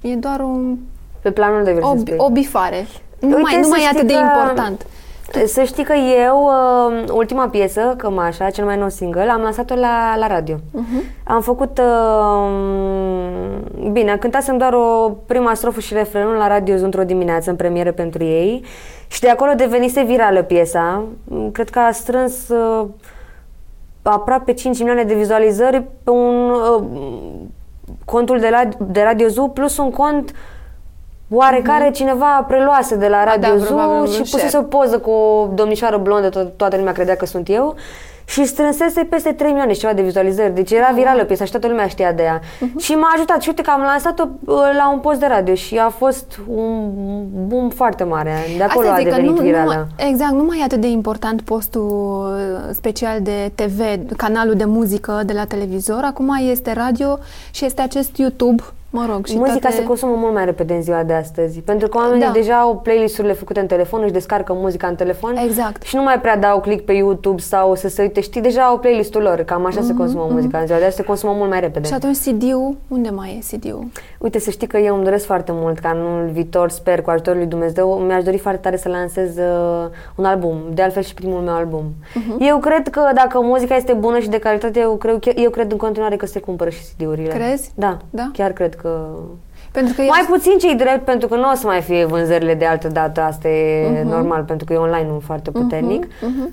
[0.00, 0.76] e doar un,
[1.22, 2.14] Pe planul de o, versiune.
[2.16, 2.86] o bifare.
[3.20, 4.86] Nu Uite, mai, nu să mai e știi atât de că- important.
[5.46, 5.92] Să știi că
[6.24, 10.56] eu, uh, ultima piesă, Cămașa, cel mai nou single, am lansat-o la, la radio.
[10.56, 11.22] Uh-huh.
[11.24, 12.50] Am făcut, uh,
[13.92, 17.92] bine, cântasem doar o prima strofă și refrenul la radio Zi într-o dimineață în premieră
[17.92, 18.64] pentru ei
[19.06, 21.04] și de acolo devenise virală piesa.
[21.52, 22.86] Cred că a strâns uh,
[24.02, 26.84] aproape 5 milioane de vizualizări pe un uh,
[28.04, 30.32] contul de, la, de Radio Zoo plus un cont
[31.32, 33.58] oarecare cineva preluase de la Radio Mhm.
[33.58, 34.28] da, probabil Zoo un și share.
[34.30, 37.74] pusese o poză cu o domnișoară blondă, to- toată lumea credea că sunt eu
[38.24, 40.54] și strânsese peste 3 milioane și ceva de vizualizări.
[40.54, 42.40] Deci era virală piesa și toată lumea știa de ea.
[42.78, 45.76] Și m-a ajutat și uite că am lansat-o uh, la un post de radio și
[45.78, 46.90] a fost un
[47.46, 48.32] boom foarte mare.
[48.56, 49.86] De acolo Asta a zic, că devenit nu, nu virală.
[49.96, 53.80] mai, exact, nu mai e atât de important postul uh, special de TV,
[54.16, 56.00] canalul de muzică de la televizor.
[56.04, 57.18] Acum este radio
[57.50, 58.62] și este acest YouTube,
[58.92, 59.26] mă rog.
[59.26, 59.76] Și Muzica toate...
[59.76, 62.30] se consumă mult mai repede în ziua de astăzi, pentru că oamenii Da.
[62.32, 65.82] deja au playlist-urile făcute în telefon, își descarcă muzica în telefon Exact.
[65.82, 68.78] și nu mai prea dau click pe YouTube sau să se uite, știi, deja au
[68.78, 71.60] playlist-ul lor, cam așa se consumă muzica în ziua de astăzi, se consumă mult mai
[71.60, 71.78] repede.
[71.78, 73.86] Mhm, Și atunci CD-ul, unde mai e CD-ul?
[74.22, 77.38] Uite, să știi că eu îmi doresc foarte mult ca anul viitor, sper, cu ajutorul
[77.38, 81.40] lui Dumnezeu, mi-aș dori foarte tare să lansez uh, un album, de altfel și primul
[81.40, 81.84] meu album.
[82.14, 82.36] Mhm.
[82.40, 85.78] Eu cred că dacă muzica este bună și de calitate, eu cred, eu cred în
[85.78, 87.32] continuare că se cumpără și CD-urile.
[87.32, 87.72] Crezi?
[87.74, 88.30] Da, Da?
[88.32, 89.06] chiar cred că...
[89.72, 92.54] Pentru că Mai ești- puțin cei drept, pentru că nu o să mai fie vânzările
[92.54, 96.06] de altă dată, asta e normal, pentru că e online un foarte puternic.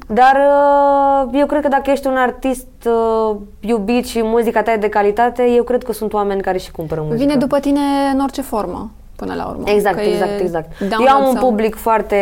[0.07, 4.75] Dar uh, eu cred că dacă ești un artist uh, iubit și muzica ta e
[4.77, 7.23] de calitate, eu cred că sunt oameni care și cumpără muzică.
[7.23, 7.79] vine după tine
[8.13, 9.63] în orice formă, până la urmă.
[9.65, 10.79] Exact, Că exact, e exact.
[10.79, 12.17] download Eu am un sau- public foarte,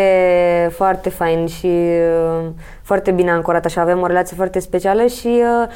[0.75, 1.65] foarte fain și
[2.41, 2.45] uh,
[2.87, 5.67] foarte bine ancorat, așa, avem o relație foarte specială și uh,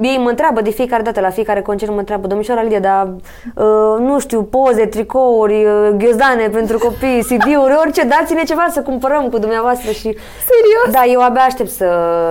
[0.00, 3.14] ei mă întreabă de fiecare dată, la fiecare concert mă întreabă, domnișoara Lidia, dar
[3.54, 9.28] uh, nu știu, poze, tricouri, uh, ghiozdane pentru copii, CD-uri, orice, dați-ne ceva să cumpărăm
[9.28, 10.16] cu dumneavoastră și...
[10.50, 10.90] Serios?
[10.90, 11.88] Da, eu abia aștept să,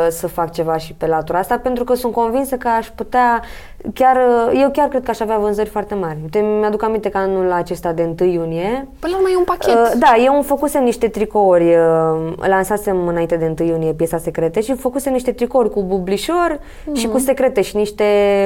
[0.10, 3.42] să fac ceva și pe latura asta, pentru că sunt convinsă că aș putea,
[3.94, 6.18] chiar, uh, eu chiar cred că aș avea vânzări foarte mari.
[6.22, 9.74] Uite, mi-aduc aminte că anul acesta de 1 iunie, Până la urmă e un pachet.
[9.74, 14.26] Uh, da, eu îmi făcusem niște tricouri, uh, lansasem înainte de 1 iunie piesa așa
[14.26, 16.60] secrete și făcuse niște tricouri cu bublișor
[16.94, 18.04] și cu secrete și niște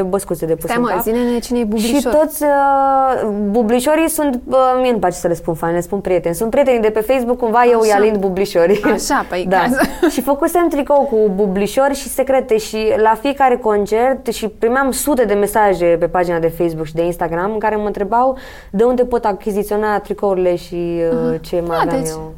[0.09, 1.01] băscuțe de pus Stai în mă, cap.
[1.01, 2.13] zine-ne cine e Și bublișor.
[2.13, 6.35] toți uh, bublișorii sunt, uh, mie nu-mi place să le spun fani, le spun prieteni.
[6.35, 7.97] Sunt prieteni de pe Facebook, cumva eu îi Așa.
[7.99, 8.81] alind bublișorii.
[8.93, 9.57] Așa, păi, da.
[10.01, 15.25] ca și făcusem tricou cu bublișori și secrete și la fiecare concert și primeam sute
[15.25, 18.37] de mesaje pe pagina de Facebook și de Instagram în care mă întrebau
[18.71, 22.33] de unde pot achiziționa tricourile și uh, ce mai Ah, aveam deci, eu.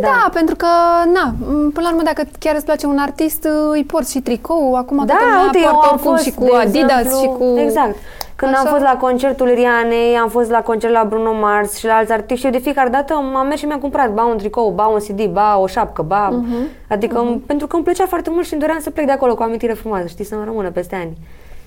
[0.00, 0.28] da.
[0.32, 0.66] pentru că,
[1.14, 4.74] na, m, până la urmă, dacă chiar îți place un artist, îi porți și tricou,
[4.74, 7.20] acum Da, toată lumea uite, eu poartă am oricum fost, și cu de Adidas exemplu,
[7.20, 7.58] și cu...
[7.58, 7.96] Exact.
[8.36, 8.60] Când Așa.
[8.60, 12.12] am fost la concertul Rianei, am fost la concert la Bruno Mars și la alți
[12.12, 14.86] artiști și eu de fiecare dată am mers și mi-am cumpărat ba un tricou, ba
[14.86, 16.28] un CD, ba o șapcă, ba...
[16.28, 16.56] Mhm.
[16.88, 19.42] Adică pentru că îmi plăcea foarte mult și îmi doream să plec de acolo cu
[19.42, 21.16] o amintire frumoasă, știi, să-mi rămână peste ani.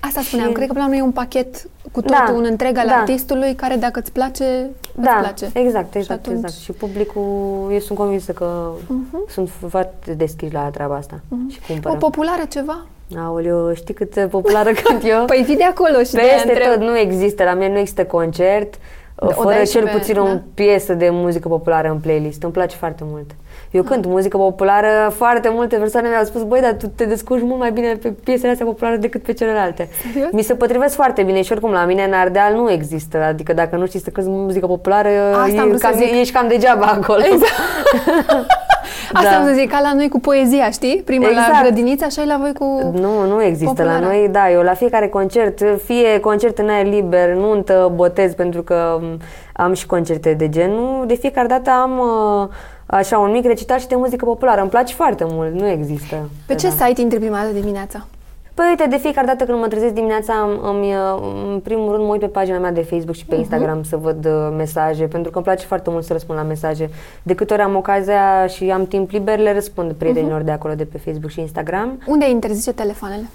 [0.08, 2.46] Asta spuneam, Și- cred că până la urmă e un pachet cu Da, totul, un
[2.50, 2.92] întreg al da.
[2.92, 5.50] artistului, care dacă îți place, îți Da, place.
[5.52, 6.54] exact, exact, atunci- exact.
[6.62, 8.70] Și publicul, eu sunt convinsă că
[9.28, 11.94] sunt foarte deschiși la treaba asta și cumpără.
[11.94, 12.86] O populară ceva?
[13.16, 15.24] Aoleu, știi cât de populară cânt eu?
[15.24, 18.74] Păi vii de acolo și de Peste tot nu există, la mine nu există concert
[19.14, 20.22] Da, o fără dai și cel pe- puțin da.
[20.22, 22.42] o piesă de muzică populară în playlist.
[22.42, 23.30] Îmi place foarte mult.
[23.72, 27.58] Eu cânt muzică populară, foarte multe persoane mi-au spus, băi, dar tu te descurci mult
[27.58, 29.88] mai bine pe piesele astea populare decât pe celelalte.
[30.12, 30.30] Serios?
[30.32, 33.76] Mi se potrivesc foarte bine și oricum la mine în Ardeal nu există, adică dacă
[33.76, 36.10] nu știi să cânti muzică populară, Asta am e vrut să cam, zic.
[36.20, 37.22] ești cam degeaba acolo.
[37.24, 37.52] Exact.
[39.12, 39.36] Asta Da.
[39.38, 41.02] am să zic, ca la noi cu poezia, știi?
[41.04, 41.60] Prima la Exact.
[41.62, 42.90] grădiniță, așa e la voi cu...
[43.00, 44.00] Nu, nu există Populară.
[44.00, 48.62] la noi, da, eu la fiecare concert, fie concert în aer liber, nuntă, botez, pentru
[48.62, 49.18] că m,
[49.52, 52.48] am și concerte de genul, de fiecare dată am uh,
[52.98, 54.60] așa un mic recital și de muzică populară.
[54.60, 56.28] Îmi place foarte mult, nu există.
[56.46, 56.84] Pe ce da.
[56.84, 58.06] site intri prima dată dimineața?
[58.54, 60.92] Păi uite, de fiecare dată când mă trezesc dimineața, îmi, îmi,
[61.52, 64.26] în primul rând mă uit pe pagina mea de Facebook și pe Instagram să văd
[64.26, 66.90] uh, mesaje, pentru că îmi place foarte mult să răspund la mesaje.
[67.22, 70.84] De câte ori am ocazia și am timp liber, le răspund prietenilor de acolo, de
[70.84, 73.28] pe Facebook și Instagram, Unde interzice telefoanele?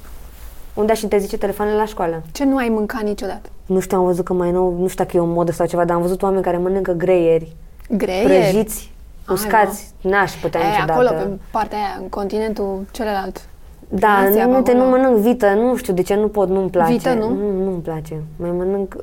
[0.74, 2.24] unde aș interzice telefoanele la școală.
[2.32, 3.50] Ce nu ai mâncat niciodată?
[3.66, 5.86] Nu știu, am văzut că mai nou, nu știu dacă e o modă sau ceva,
[5.86, 7.56] dar am văzut oameni care mănâncă greieri,
[7.90, 8.24] Greier?
[8.24, 8.92] prăjiți,
[9.28, 9.92] Ai, uscați.
[10.02, 10.92] N-aș putea E, niciodată.
[10.92, 13.42] acolo, pe partea aia, în continentul celălalt.
[13.90, 14.98] Da, În Asia, nu, pe te, nu acolo.
[14.98, 16.92] mănânc vită, nu știu de ce nu pot, nu-mi place.
[16.92, 17.30] Vită, nu?
[17.30, 18.22] Nu, nu-mi place.
[18.36, 18.96] Mai mănânc,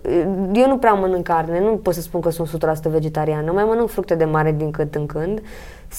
[0.52, 3.52] eu nu prea mănânc carne, nu pot să spun că sunt 100% vegetariană.
[3.52, 5.42] Mai mănânc fructe de mare din când în când.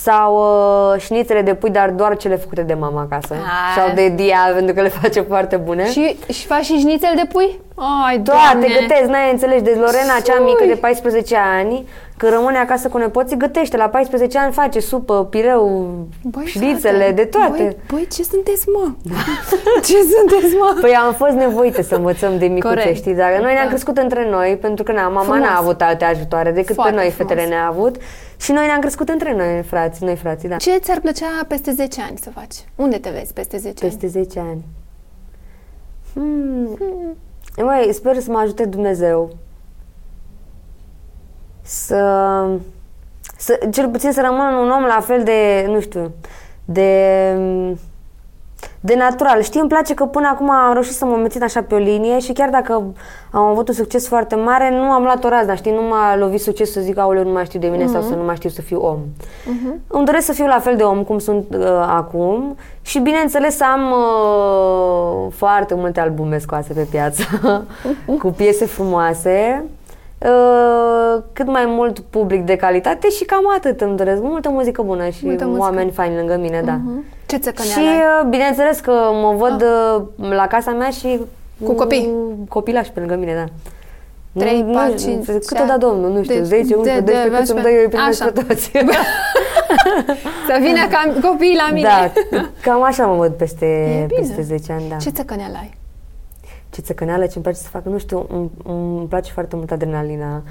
[0.03, 0.36] Sau
[0.93, 3.34] uh, șnițele de pui, dar doar cele făcute de mama acasă.
[3.34, 3.77] Ah.
[3.81, 5.89] Sau de dia, pentru că le face foarte bune.
[5.91, 7.60] Și, și faci și șnițel de pui?
[8.08, 8.67] Ai, Toate Doamne!
[8.79, 9.62] gătesc, n-ai înțeles.
[9.62, 10.43] Deci Lorena, cea Sui.
[10.43, 13.77] mică de 14 ani, când rămâne acasă cu nepoții, gătește.
[13.77, 15.89] La 14 ani face supă, pireu,
[16.23, 17.49] Băi, șnițele, frate, de toate.
[17.63, 18.88] Băi, băi, ce sunteți, mă?
[19.88, 20.77] ce sunteți, mă?
[20.81, 22.95] Păi am fost nevoite să învățăm de micuțe, Corect.
[22.95, 23.13] știi?
[23.15, 23.69] Dar noi ne-am Da.
[23.69, 25.39] crescut între noi, pentru că na, mama Frumos.
[25.39, 27.31] n-a avut alte ajutoare decât Foarte pe noi, frumos.
[27.31, 27.95] fetele ne-a avut.
[28.38, 30.56] Și noi ne-am crescut între noi, frați, noi frații, da.
[30.58, 32.56] Ce ți-ar plăcea peste 10 ani să faci?
[32.76, 33.91] Unde te vezi peste 10 ani?
[33.91, 34.65] Peste 10 ani.
[36.13, 36.78] Hmm.
[37.58, 39.36] Măi, sper să mă ajute Dumnezeu
[41.62, 42.48] să,
[43.38, 46.12] să, cel puțin să rămân un om la fel de, nu știu,
[46.65, 47.34] de,
[48.86, 49.41] de natural.
[49.41, 52.19] Știi, îmi place că până acum am reușit să mă mențin așa pe o linie
[52.19, 52.84] și chiar dacă
[53.32, 56.41] am avut un succes foarte mare, nu am luat o razna, știi, nu m-a lovit
[56.41, 58.62] succes să zic, aoleu, nu mai știu de mine sau să nu mai știu să
[58.62, 58.98] fiu om.
[59.88, 63.63] Îmi doresc să fiu la fel de om cum sunt uh, acum și bineînțeles să
[63.74, 67.24] am uh, foarte multe albume scoase pe piață
[68.21, 69.63] cu piese frumoase,
[70.19, 74.21] uh, cât mai mult public de calitate și cam atât îmi doresc.
[74.21, 75.63] Multă muzică bună și Multă muzică.
[75.63, 76.80] oameni faini lângă mine, da.
[76.84, 77.04] Mhm.
[77.26, 77.96] Ce Și țăcăneală ai?
[78.24, 81.20] uh, bineînțeles că mă văd uh, la casa mea și
[81.64, 82.14] Cu copii.
[82.50, 83.46] copilași pe lângă mine, da.
[84.40, 85.64] Trei, Nu- patru, nu- cinci, Cât șase.
[85.64, 87.82] o da Domnul, nu știu, Deci, 10, 11, de- de- 12, cât îmi dă eu
[87.82, 88.32] îi primesc Așa.
[88.32, 88.72] pe toți.
[90.48, 91.88] Să vină ca copiii la mine.
[91.88, 92.12] Da,
[92.72, 94.20] cam așa mă văd peste, E bine.
[94.20, 94.96] peste 10 ani, da.
[94.96, 95.74] Ce țăcăneală ai?
[96.70, 100.42] Ce țăcăneală, ce îmi place să fac, nu știu, îmi, îmi place foarte mult adrenalina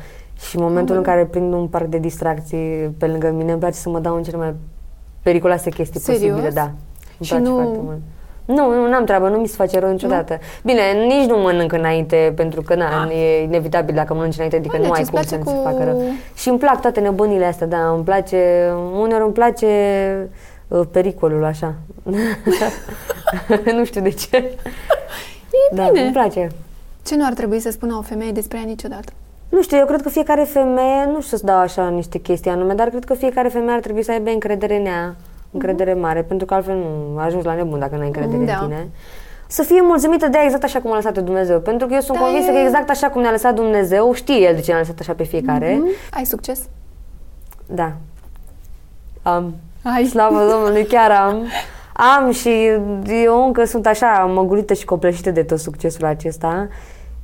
[0.48, 3.76] și în momentul în care prind un parc de distracții pe lângă mine, îmi place
[3.76, 4.54] să mă dau în cele mai
[5.24, 6.22] periculoase chestii Serios?
[6.30, 6.62] posibile, da.
[7.18, 7.98] Îmi Și place nu- foarte mult.
[8.44, 10.38] Nu, nu am treabă, nu mi se face rău niciodată.
[10.64, 14.86] Bine, nici nu mănânc înainte, pentru că na, e inevitabil dacă mănânci înainte, adică Bine,
[14.88, 16.02] nu ai ce-ți cum place să nu cu- se facă rău.
[16.34, 19.66] Și îmi plac toate nebunile astea, da, îmi place, uneori îmi place
[20.68, 21.74] uh, pericolul, așa.
[23.76, 24.36] nu știu de ce.
[24.36, 26.02] E Da, bine.
[26.04, 26.48] îmi place.
[27.06, 29.12] Ce nu ar trebui să spună o femeie despre ea niciodată?
[29.54, 32.74] Nu știu, eu cred că fiecare femeie, nu știu să dau așa niște chestii anume,
[32.74, 35.14] dar cred că fiecare femeie ar trebui să aibă încredere în ea,
[35.50, 38.52] încredere mare, pentru că altfel nu ajungi la nebun dacă nu ai încredere Da.
[38.58, 38.88] în tine.
[39.46, 42.18] Să fie mulțumită de ea exact așa cum a lăsat Dumnezeu, pentru că eu sunt
[42.18, 44.78] Da, convinsă e- că exact așa cum ne-a lăsat Dumnezeu, știe El de ce ne-a
[44.80, 45.74] lăsat așa pe fiecare.
[45.80, 45.88] Mm?
[46.10, 46.60] Ai succes?
[47.66, 47.92] Da.
[49.22, 49.54] Am.
[49.82, 50.04] Ai.
[50.04, 51.46] Slavă Domnului, chiar am.
[52.16, 52.70] am și
[53.24, 56.68] eu încă sunt așa măgulită și copleșită de tot succesul acesta.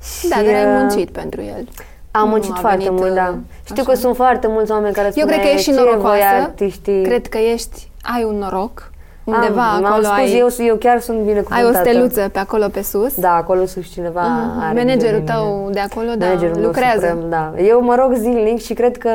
[0.03, 1.69] Și Da, dar ai uh, muncit pentru el.
[2.11, 3.35] Am Nu muncit a foarte venit, mult, uh, da.
[3.65, 3.91] Știu așa.
[3.93, 6.23] că sunt foarte mulți oameni care Eu spune cred că ești și ce voi norocoasă.
[6.43, 7.03] artiștii...
[7.03, 8.91] Cred că ești, ai un noroc.
[9.25, 11.79] Undeva am, acolo am spus, ai, eu, eu chiar sunt ai binecuvântată.
[11.79, 13.15] o steluță pe acolo pe sus.
[13.15, 14.61] Da, acolo sus cineva Mhm.
[14.61, 15.33] are Managerul grijă de mine.
[15.33, 17.07] tău de acolo, da, Managerul meu lucrează.
[17.07, 17.53] Suprem, da.
[17.63, 19.11] Eu mă rog zilnic și cred că,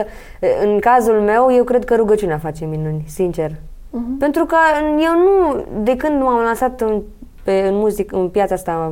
[0.63, 3.51] în cazul meu, eu cred că rugăciunea face minuni, sincer.
[3.89, 4.17] Mhm.
[4.17, 4.55] Pentru că
[4.99, 7.01] eu nu, de când m-am lansat în,
[7.43, 8.91] pe, în, muzic, în piața asta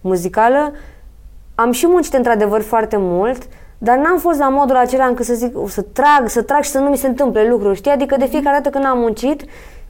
[0.00, 0.72] muzicală,
[1.58, 3.42] am și muncit într-adevăr foarte mult,
[3.78, 6.70] dar n-am fost la modul acela încât să zic, "O să trag, să trag și
[6.70, 7.90] să nu mi se întâmple lucruri, știi?
[7.90, 9.42] Adică de fiecare dată când am muncit,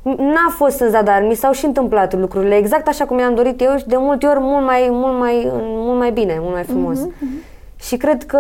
[0.02, 3.76] n-a fost în zadar, mi s-au și întâmplat lucrurile exact așa cum mi-am dorit eu
[3.76, 6.98] și de multe ori mult mai, mult mai, mult mai bine, mult mai frumos.
[7.80, 8.38] Și cred că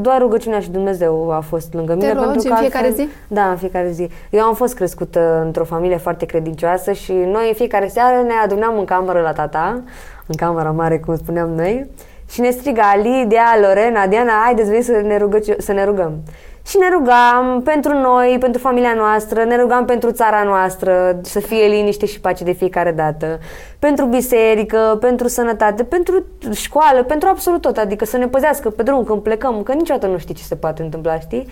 [0.00, 2.12] doar rugăciunea și Dumnezeu a fost lângă mine.
[2.12, 3.10] rogi pentru că în fiecare altfel- zi?
[3.28, 4.08] Da, în fiecare zi.
[4.30, 8.78] Eu am fost crescută într-o familie foarte credincioasă și noi în fiecare seară ne adunam
[8.78, 9.80] în cameră la tata,
[10.26, 11.90] în camera mare, cum spuneam noi,
[12.30, 16.22] și ne striga Ali, Dea, Lorena, Diana, haideți veni să ne, rugăci- să ne rugăm.
[16.66, 21.66] Și ne rugam pentru noi, pentru familia noastră, ne rugam pentru țara noastră, să fie
[21.66, 23.38] liniște și pace de fiecare dată,
[23.78, 29.04] pentru biserică, pentru sănătate, pentru școală, pentru absolut tot, adică să ne păzească pe drum
[29.04, 31.46] când plecăm, că niciodată nu știi ce se poate întâmpla, știi?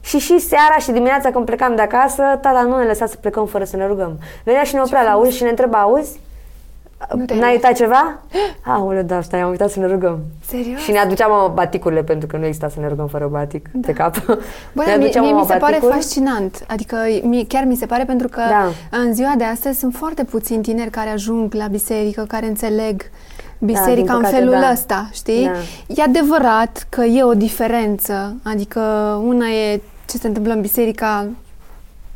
[0.00, 3.46] Și și seara și dimineața când plecam de acasă, tata nu ne lăsa să plecăm
[3.46, 4.18] fără să ne rugăm.
[4.44, 6.20] Venea și ne oprea la ușă și ne întreba, auzi?
[7.14, 8.18] Nu te-ai N-ai uitat ceva?
[8.64, 10.18] Aoleu, da, stai, am uitat să ne rugăm.
[10.46, 10.80] Serios?
[10.80, 13.86] Și ne aduceam mama baticurile, pentru că nu exista să ne rugăm fără batic Da.
[13.86, 14.16] pe cap.
[14.74, 15.92] Bă, ne da, mie, aduceam mie mi mama se pare baticuri.
[15.94, 16.64] fascinant.
[16.68, 18.98] Adică mie, chiar mi se pare pentru că Da.
[18.98, 23.02] în ziua de astăzi sunt foarte puțini tineri care ajung la biserică, care înțeleg
[23.58, 24.70] din biserica în păcate, felul da.
[24.72, 25.44] ăsta, știi?
[25.44, 26.02] Da.
[26.02, 28.36] E adevărat că e o diferență.
[28.42, 28.80] Adică
[29.26, 31.26] una e ce se întâmplă în biserica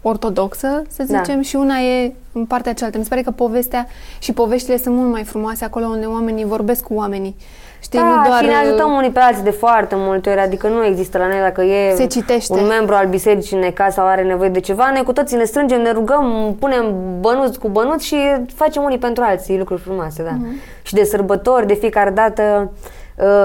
[0.02, 1.18] ortodoxă, să Da.
[1.22, 2.98] zicem, și una e în partea cealaltă.
[2.98, 3.86] Mi se pare că povestea
[4.18, 7.36] și poveștile sunt mult mai frumoase acolo unde oamenii vorbesc cu oamenii.
[7.82, 10.40] Știi, da, nu doar și ne uh, ajutăm unii pe alții de foarte multe ori,
[10.40, 12.52] adică nu există la noi dacă e Se citește.
[12.52, 15.44] un membru al bisericii în necaz sau are nevoie de ceva, noi cu toții ne
[15.44, 18.16] strângem, ne rugăm, punem bănuți cu bănuți și
[18.54, 20.30] facem unii pentru alții lucruri frumoase, da.
[20.30, 20.46] Mhm.
[20.82, 22.78] Și de sărbători, de fiecare dată uh,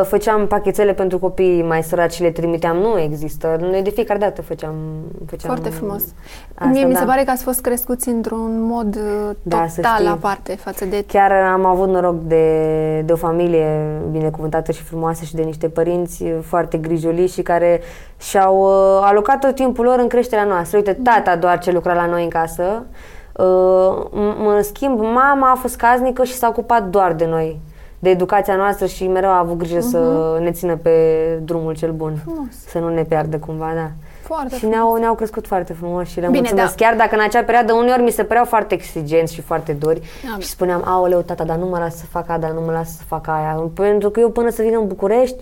[0.04, 3.58] făceam pachetele pentru copii mai săraci și le trimiteam, nu există.
[3.60, 4.74] Noi de fiecare dată făceam,
[5.26, 6.04] făceam Foarte frumos.
[6.56, 7.00] Asta, Mie mi da.
[7.00, 10.08] se pare că ați fost crescuți într-un mod uh, Da, să total știi.
[10.08, 11.04] aparte față de...
[11.08, 13.68] Chiar am avut noroc de, de o familie
[14.12, 17.82] binecuvântată și frumoasă și de niște părinți foarte grijuli și care
[18.18, 20.78] și-au uh, alocat tot timpul lor în creșterea noastră.
[20.78, 22.84] Uite, tata doar ce lucra la noi în casă.
[23.38, 27.60] Uh, m- în schimb, mama a fost casnică și s-a ocupat doar de noi,
[28.06, 30.00] de educația noastră și mereu a avut grijă să
[30.42, 30.92] ne țină pe
[31.44, 32.14] drumul cel bun.
[32.24, 32.48] Frumos.
[32.68, 33.90] Să nu ne piardă cumva, da.
[34.22, 36.76] Foarte Și ne-au, ne-au crescut foarte frumos și le Bine, mulțumesc.
[36.76, 36.86] da.
[36.86, 40.40] Chiar dacă în acea perioadă uneori mi se păreau foarte exigenți și foarte duri Da.
[40.40, 42.98] și spuneam, aoleu, tata, dar nu mă las să fac aia, dar nu mă las
[42.98, 43.70] să fac aia.
[43.74, 45.36] Pentru că eu până să vin în București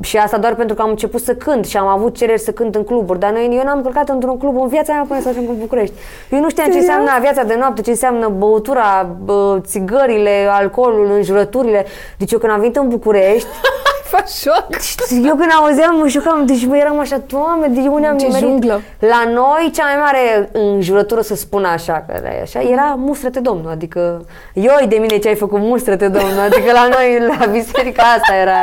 [0.00, 2.74] și asta doar pentru că am început să cânt și am avut cereri să cânt
[2.74, 5.48] în cluburi, dar noi, eu n-am călcat într-un club în viața mea până să ajung
[5.48, 5.94] în București.
[6.30, 6.88] Eu nu știam ce Serios?
[6.88, 11.86] înseamnă viața de noapte, ce înseamnă băutura, bă, țigările, alcoolul, înjurăturile.
[12.18, 13.48] Deci eu când am venit în București,
[14.10, 14.66] Fac șoc!
[15.10, 18.48] eu când auzeam, mă jucam, deci mă eram așa, doamne, de unde am Ce nimerit?
[18.48, 18.80] junglă.
[18.98, 23.70] La noi, cea mai mare înjurătură, să spun așa, că era așa, era mustră-te Domnul,
[23.70, 28.34] adică, ioi de mine ce ai făcut, mustră-te Domnul, adică la noi, la biserica asta
[28.34, 28.58] era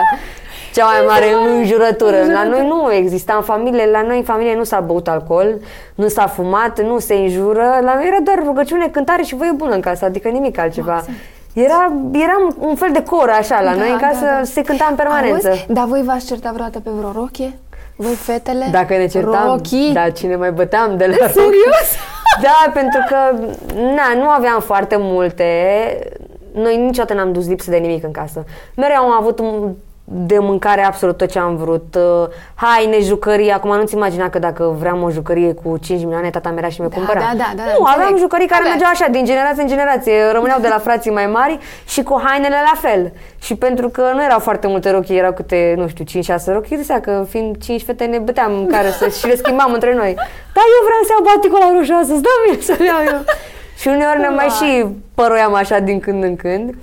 [0.75, 1.25] cea mai mare
[1.57, 2.17] înjurătură.
[2.33, 5.55] La noi nu exista în familie, la noi în familie nu s-a băut alcool,
[5.95, 9.73] nu s-a fumat, nu se înjură, la noi era doar rugăciune, cântare și voie bună
[9.73, 11.03] în casă, adică nimic altceva.
[11.53, 15.47] Era, era un fel de cor așa la noi, în casă se cânta în permanență.
[15.49, 15.65] Auzi?
[15.69, 17.59] Dar voi v-ați certat vreodată pe vreo rochie?
[17.95, 18.67] Voi fetele?
[18.71, 19.91] Dacă ne certam, Rochii?
[19.93, 21.87] da, cine mai băteam de la Serios?
[22.41, 25.45] Da, pentru că na, nu aveam foarte multe.
[26.53, 28.43] Noi niciodată n-am dus lipsă de nimic în casă.
[28.75, 29.73] Mereu am avut un-
[30.07, 31.95] de mâncare absolut tot ce am vrut.
[31.95, 33.51] Uh, Haine, jucării.
[33.51, 36.89] Acum nu-ți imagina că dacă vreau o jucărie cu 5 milioane, tata mea și mi
[36.89, 37.19] Da, cumpăra.
[37.19, 38.17] da, da, da, nu, aveam înțeleg.
[38.19, 38.71] jucării care Avea.
[38.71, 40.31] mergeau așa, din generație în generație.
[40.31, 43.11] Rămâneau de la frații mai mari și cu hainele la fel.
[43.41, 46.99] Și pentru că nu erau foarte multe rochii, erau câte, nu știu, 5-6 rochii, zicea
[46.99, 50.13] că fiind 5 fete ne băteam în care să, și le schimbam între noi.
[50.55, 53.21] Dar eu vreau să iau baticul la roșoasă, să dau mie să-l iau eu.
[53.77, 54.69] și uneori ne mai Vai.
[54.69, 56.73] și păroiam așa din când în când.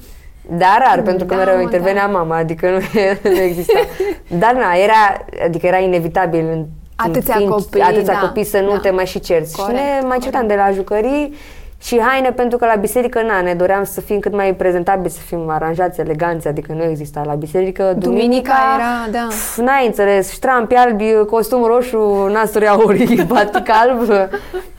[0.48, 2.78] Dar rar, pentru că Da, mereu mă, intervenea mama, adică nu,
[3.31, 3.78] nu exista.
[4.42, 6.64] Dar na, era, adică era inevitabil în
[6.96, 8.78] Atâția fiind copii, atâția da, copii să nu da.
[8.78, 9.57] te mai și cerți.
[9.57, 10.22] Corect, și ne mai corect.
[10.22, 11.35] certam de la jucării
[11.83, 15.21] și haine pentru că la biserică, na, ne doream să fim cât mai prezentabili, să
[15.21, 17.83] fim aranjați, eleganți, adică nu exista la biserică.
[17.83, 19.27] Duminica, Duminica era, da.
[19.29, 24.03] Pf, n-ai înțeles, ștrampi albi, costum roșu, nasuri aurii, batic alb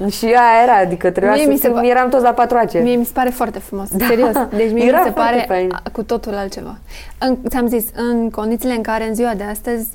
[0.10, 2.80] și aia era, adică trebuia Mie să mi se fim, pa- eram toți la patroace.
[2.80, 4.32] Mie mi se pare foarte frumos, serios.
[4.56, 5.72] Deci mie Era mi se foarte pare fain.
[5.84, 6.78] a- cu totul altceva.
[7.18, 9.88] În, ți-am zis, în condițiile în care în ziua de astăzi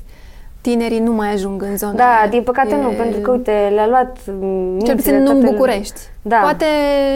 [0.61, 2.27] tinerii nu mai ajung în zona Da, aia.
[2.29, 5.51] din păcate E- nu, pentru că, uite, le-a luat mințile Cel puțin nu în toate-
[5.55, 5.99] București.
[6.21, 6.37] Da.
[6.37, 6.65] Poate,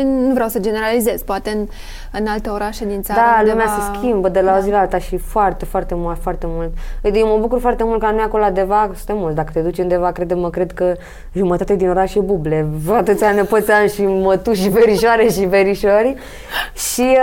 [0.06, 1.68] nu vreau să generalizez, poate în,
[2.12, 3.20] în alte orașe din țară.
[3.20, 3.52] Da, undeva...
[3.58, 4.58] lumea se schimbă de la da.
[4.58, 6.70] o zi la alta și foarte, foarte mult, foarte mult.
[7.04, 9.36] Uite, eu mă bucur foarte mult că noi acolo la Deva suntem mulți.
[9.36, 10.94] Dacă te duci în Deva, crede-mă, cred că
[11.34, 12.68] jumătate din oraș e buble.
[12.92, 16.16] Atâția nepoțeani și mătuși și verișoare și verișori.
[16.74, 17.18] Și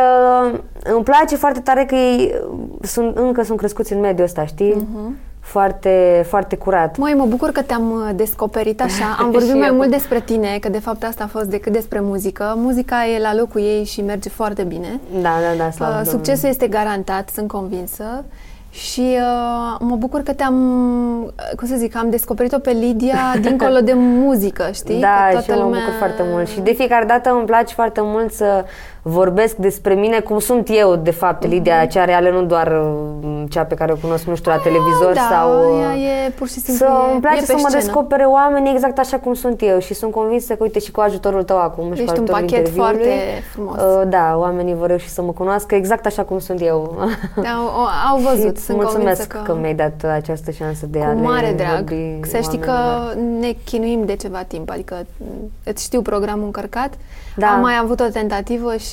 [0.53, 4.45] uh, îmi place foarte tare că ei uh, sunt, încă sunt crescuți în mediul ăsta,
[4.47, 4.75] știi?
[4.75, 5.17] Mhm.
[5.51, 6.97] Foarte, foarte curat.
[6.97, 9.17] Măi, mă bucur că te-am uh, descoperit așa.
[9.19, 9.75] Am vorbit Și mai eu.
[9.75, 12.55] mult despre tine, că de fapt asta a fost decât despre muzică.
[12.57, 15.01] Muzica e la locul ei și merge foarte bine.
[15.13, 16.07] Da, da, da, slavă Uh, Domnului.
[16.11, 18.25] Succesul este garantat, sunt convinsă.
[18.71, 20.57] Și uh, mă bucur că te-am,
[21.25, 25.01] uh, cum să zic, am descoperit-o pe Lidia dincolo de muzică, știi?
[25.01, 26.49] Da, că și eu mă bucur foarte mult.
[26.49, 28.65] Și de fiecare dată îmi place foarte mult să
[29.03, 33.65] vorbesc despre mine cum sunt eu, de fapt, Lidia, cea reală, nu doar uh, cea
[33.65, 35.51] pe care o cunosc, nu știu, la televizor da, sau...
[35.75, 35.95] uh, ea
[36.27, 37.83] e pur și simplu Să e, îmi place e pe să mă scenă.
[37.83, 41.43] descopere oamenii exact așa cum sunt eu și sunt convinsă că, uite, și cu ajutorul
[41.43, 43.77] tău acum și cu Ești un ajutorul pachet interviului, foarte frumos.
[43.81, 46.97] uh, Da, oamenii vor reuși să mă cunoască exact așa cum sunt eu.
[47.43, 47.83] Da, o,
[48.13, 49.53] au văzut, și sunt mulțumesc convinsă că...
[49.53, 49.59] că...
[49.61, 51.75] mi-ai dat această șansă de a Cu le mare drag.
[51.91, 53.39] vorbi Să știi că oamenilor.
[53.41, 55.25] ne chinuim de ceva timp, adică m,
[55.65, 56.93] îți știu programul încărcat.
[57.37, 57.47] Da.
[57.47, 58.90] Am mai avut o tentativă și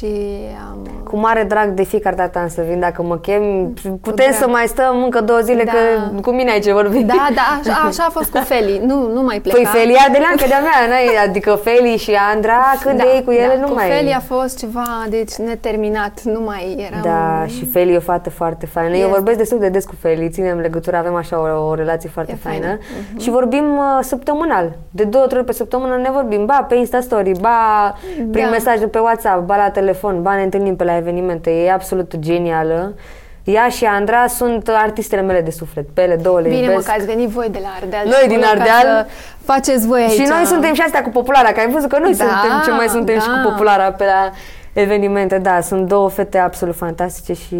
[0.69, 0.77] am...
[1.03, 3.73] Cu mare drag de fiecare dată am să vin dacă mă chem.
[4.01, 4.33] Putem drag.
[4.33, 5.71] să mai stăm încă două zile Da.
[5.71, 5.77] că
[6.21, 7.03] cu mine ai ce vorbi.
[7.03, 9.55] Da, da, așa, așa a fost cu Feli, nu, nu mai pleca.
[9.57, 11.25] Păi Felia de leancă de-a mea, n-ai?
[11.27, 13.87] adică Feli și Andra, când da, de ei cu ele, da, nu cu mai...
[13.89, 17.01] Feli a fost ceva, deci neterminat, nu mai eram...
[17.03, 18.89] Da, și Feli e o fată foarte faină.
[18.95, 19.11] Eu Este.
[19.11, 22.49] vorbesc destul de des cu Feli, ținem legătura, avem așa o, o relație foarte E
[22.49, 22.65] faină.
[22.65, 22.79] faină.
[23.19, 24.75] Și vorbim uh, săptămânal.
[24.91, 26.45] De două, trei ori pe săptămână ne vorbim.
[26.45, 27.93] Ba pe Insta Story, ba
[28.31, 28.49] prin Da.
[28.49, 29.85] mesaje pe WhatsApp, ba la telefon,
[30.21, 31.51] ba ne întâlnim pe la evenimente.
[31.63, 32.95] E absolut genială.
[33.43, 35.87] Ea și Andra sunt artistele mele de suflet.
[35.93, 36.85] Pe ele două le Bine, mă, iubesc.
[36.87, 38.05] că ați venit voi de la Ardeal.
[38.05, 39.05] Noi și din acolo ca Ardeal.
[39.05, 39.11] să
[39.45, 40.11] Faceți voi aici.
[40.11, 42.71] Și noi suntem și astea cu populara, că ai văzut că noi Da, suntem ce
[42.71, 43.33] mai suntem și da.
[43.41, 44.31] cu populara pe la
[44.73, 45.37] evenimente.
[45.37, 47.57] Da, sunt două fete absolut fantastice și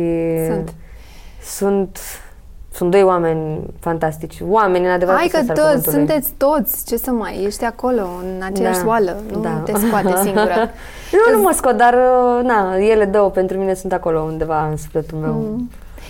[0.47, 0.73] Sunt.
[1.41, 1.99] sunt
[2.77, 4.37] sunt doi oameni fantastici.
[4.49, 5.97] Oameni în adevărat Hai că sens al toți, cuvântului.
[5.97, 9.49] sunteți toți, ce să mai, ești acolo, în aceeași Da, oală, nu da.
[9.49, 10.69] te scoate singură.
[11.11, 14.77] nu, nu mă scot, dar uh, na, ele două pentru mine sunt acolo undeva în
[14.77, 15.31] sufletul meu.
[15.33, 15.69] Mm.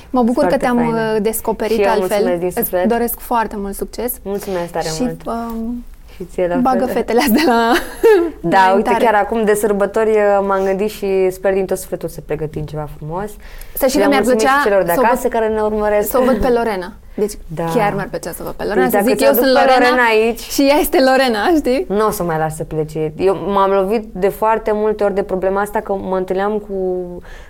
[0.09, 1.11] Mă bucur că Foarte te-am faină.
[1.15, 2.07] uh, descoperit Și eu altfel.
[2.09, 2.85] mulțumesc din Îți suflet.
[2.87, 4.13] doresc foarte mult succes.
[4.23, 5.21] Mulțumesc tare și mult.
[5.25, 5.83] um,
[6.17, 6.93] Și ție la bagă fel.
[6.93, 7.71] fetele astea la
[8.53, 9.03] Da, uite, înaintare.
[9.03, 12.87] chiar acum de sărbători uh, m-am gândit și sper din tot sufletul să pregătim ceva
[12.97, 13.29] frumos.
[13.73, 15.47] Să știi le că mi-ar mulțumim plăcea și celor de să o acasă văd- care
[15.47, 16.09] ne urmăresc.
[16.09, 16.93] Să o văd pe Lorena.
[17.15, 17.63] Deci Da.
[17.75, 19.43] chiar mi-ar plăcea să o văd pe Lorena, Deci să dacă zic ți eu aduc
[19.43, 21.85] sunt pe Lorena, Lorena aici- și ea este Lorena, știi?
[21.89, 23.13] Nu o să mai las să plece.
[23.17, 26.73] Eu m-am lovit de foarte multe ori de problema asta că mă întâlneam cu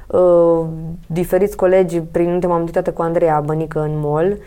[0.08, 0.66] uh,
[1.08, 4.38] diferiți colegi prin unde m-am uitat cu Andreea Bănică în mall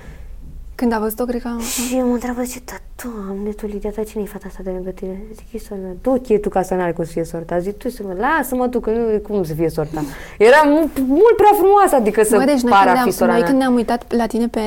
[0.81, 1.49] Când a văzut-o, cred că...
[1.61, 4.91] și mă întreabă, zice, da, doamne, tu, Lidia, dar cine e fata asta de lângă
[4.91, 5.21] tine?
[5.35, 5.85] Zic, e sorta.
[6.01, 7.59] Tu, e tu, ca să n-are cum să fie sorta.
[7.59, 10.03] Zic, tu, să mă, lasă-mă tu, că nu e cum să fie sorta.
[10.39, 13.11] Era mult, mult prea frumoasă, adică să Mă, deci noi pară când, a fi ne-am,
[13.11, 13.49] sora noi mea.
[13.49, 14.61] când ne-am uitat la tine pe,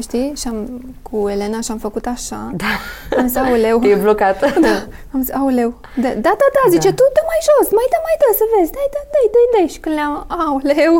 [0.00, 0.56] știi, și am,
[1.02, 2.72] cu Elena și am făcut așa, Da.
[3.18, 4.46] am zis, aoleu, E blocată.
[4.60, 4.74] da,
[5.14, 8.16] am zis, aoleu, da, da, da, da, zice, tu dă mai jos, mai dă, mai
[8.22, 10.94] dă, să vezi, dai, dai, dai, dai, dai, și când le-am, aoleu,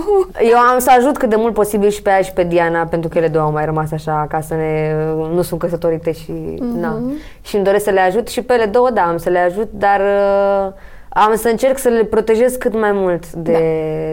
[0.53, 3.09] Eu am să ajut cât de mult posibil și pe ea și pe Diana, pentru
[3.09, 4.94] că ele două au mai rămas așa acasă, ne,
[5.35, 6.33] nu sunt căsătorite și
[6.81, 7.00] na.
[7.40, 9.68] Și îmi doresc să le ajut și pe ele două, da, am să le ajut,
[9.72, 10.72] dar uh,
[11.09, 13.61] am să încerc să le protejez cât mai mult de,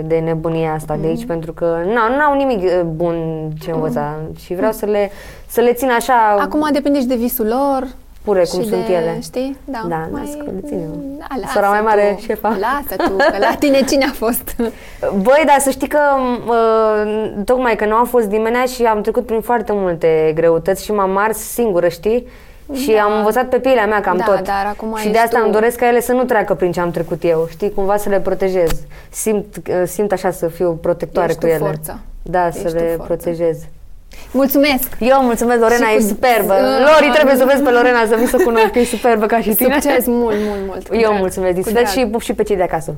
[0.05, 4.15] de nebunia asta de aici, pentru că na, nu au nimic uh, bun ce învăța.
[4.39, 5.11] Și vreau să le,
[5.47, 7.87] să le țin așa acum depinde și de visul lor,
[8.27, 9.17] pure cum și sunt de, ele.
[9.21, 9.57] Știi?
[9.65, 10.89] Da, Da, las că le ținem.
[11.19, 12.49] Da, lasă Sora mai mare, tu, șefa.
[12.49, 14.55] Lasă tu, că la tine cine a fost?
[15.25, 15.99] Băi, dar să știi că
[16.47, 20.91] uh, tocmai că nu am fost dimenea și am trecut prin foarte multe greutăți și
[20.91, 22.27] m-am ars singură, știi?
[22.73, 23.01] Și Da.
[23.01, 24.43] am învățat pe pielea mea cam Da, tot.
[24.43, 25.43] dar acum și ești de asta tu.
[25.43, 27.73] îmi doresc ca ele să nu treacă prin ce am trecut eu, știi?
[27.73, 28.69] Cumva să le protejez.
[29.09, 31.63] Simt, uh, simt așa să fiu protectoare Ești cu tu ele.
[31.65, 31.99] forța.
[32.21, 33.03] Da, Ești să tu le forța.
[33.03, 33.57] protejez.
[34.31, 34.87] Mulțumesc!
[34.99, 36.53] Eu mulțumesc, Lorena, Și cu- ești superbă.
[36.53, 39.39] Uh, Lori, trebuie să vezi pe Lorena, să vii să cunoști, că e superbă ca
[39.41, 39.79] și tine.
[39.81, 40.87] Succes mult, mult, mult.
[40.87, 41.97] cu Eu drag, mulțumesc din cu suflet drag.
[41.97, 42.95] și pup și pe cei de acasă.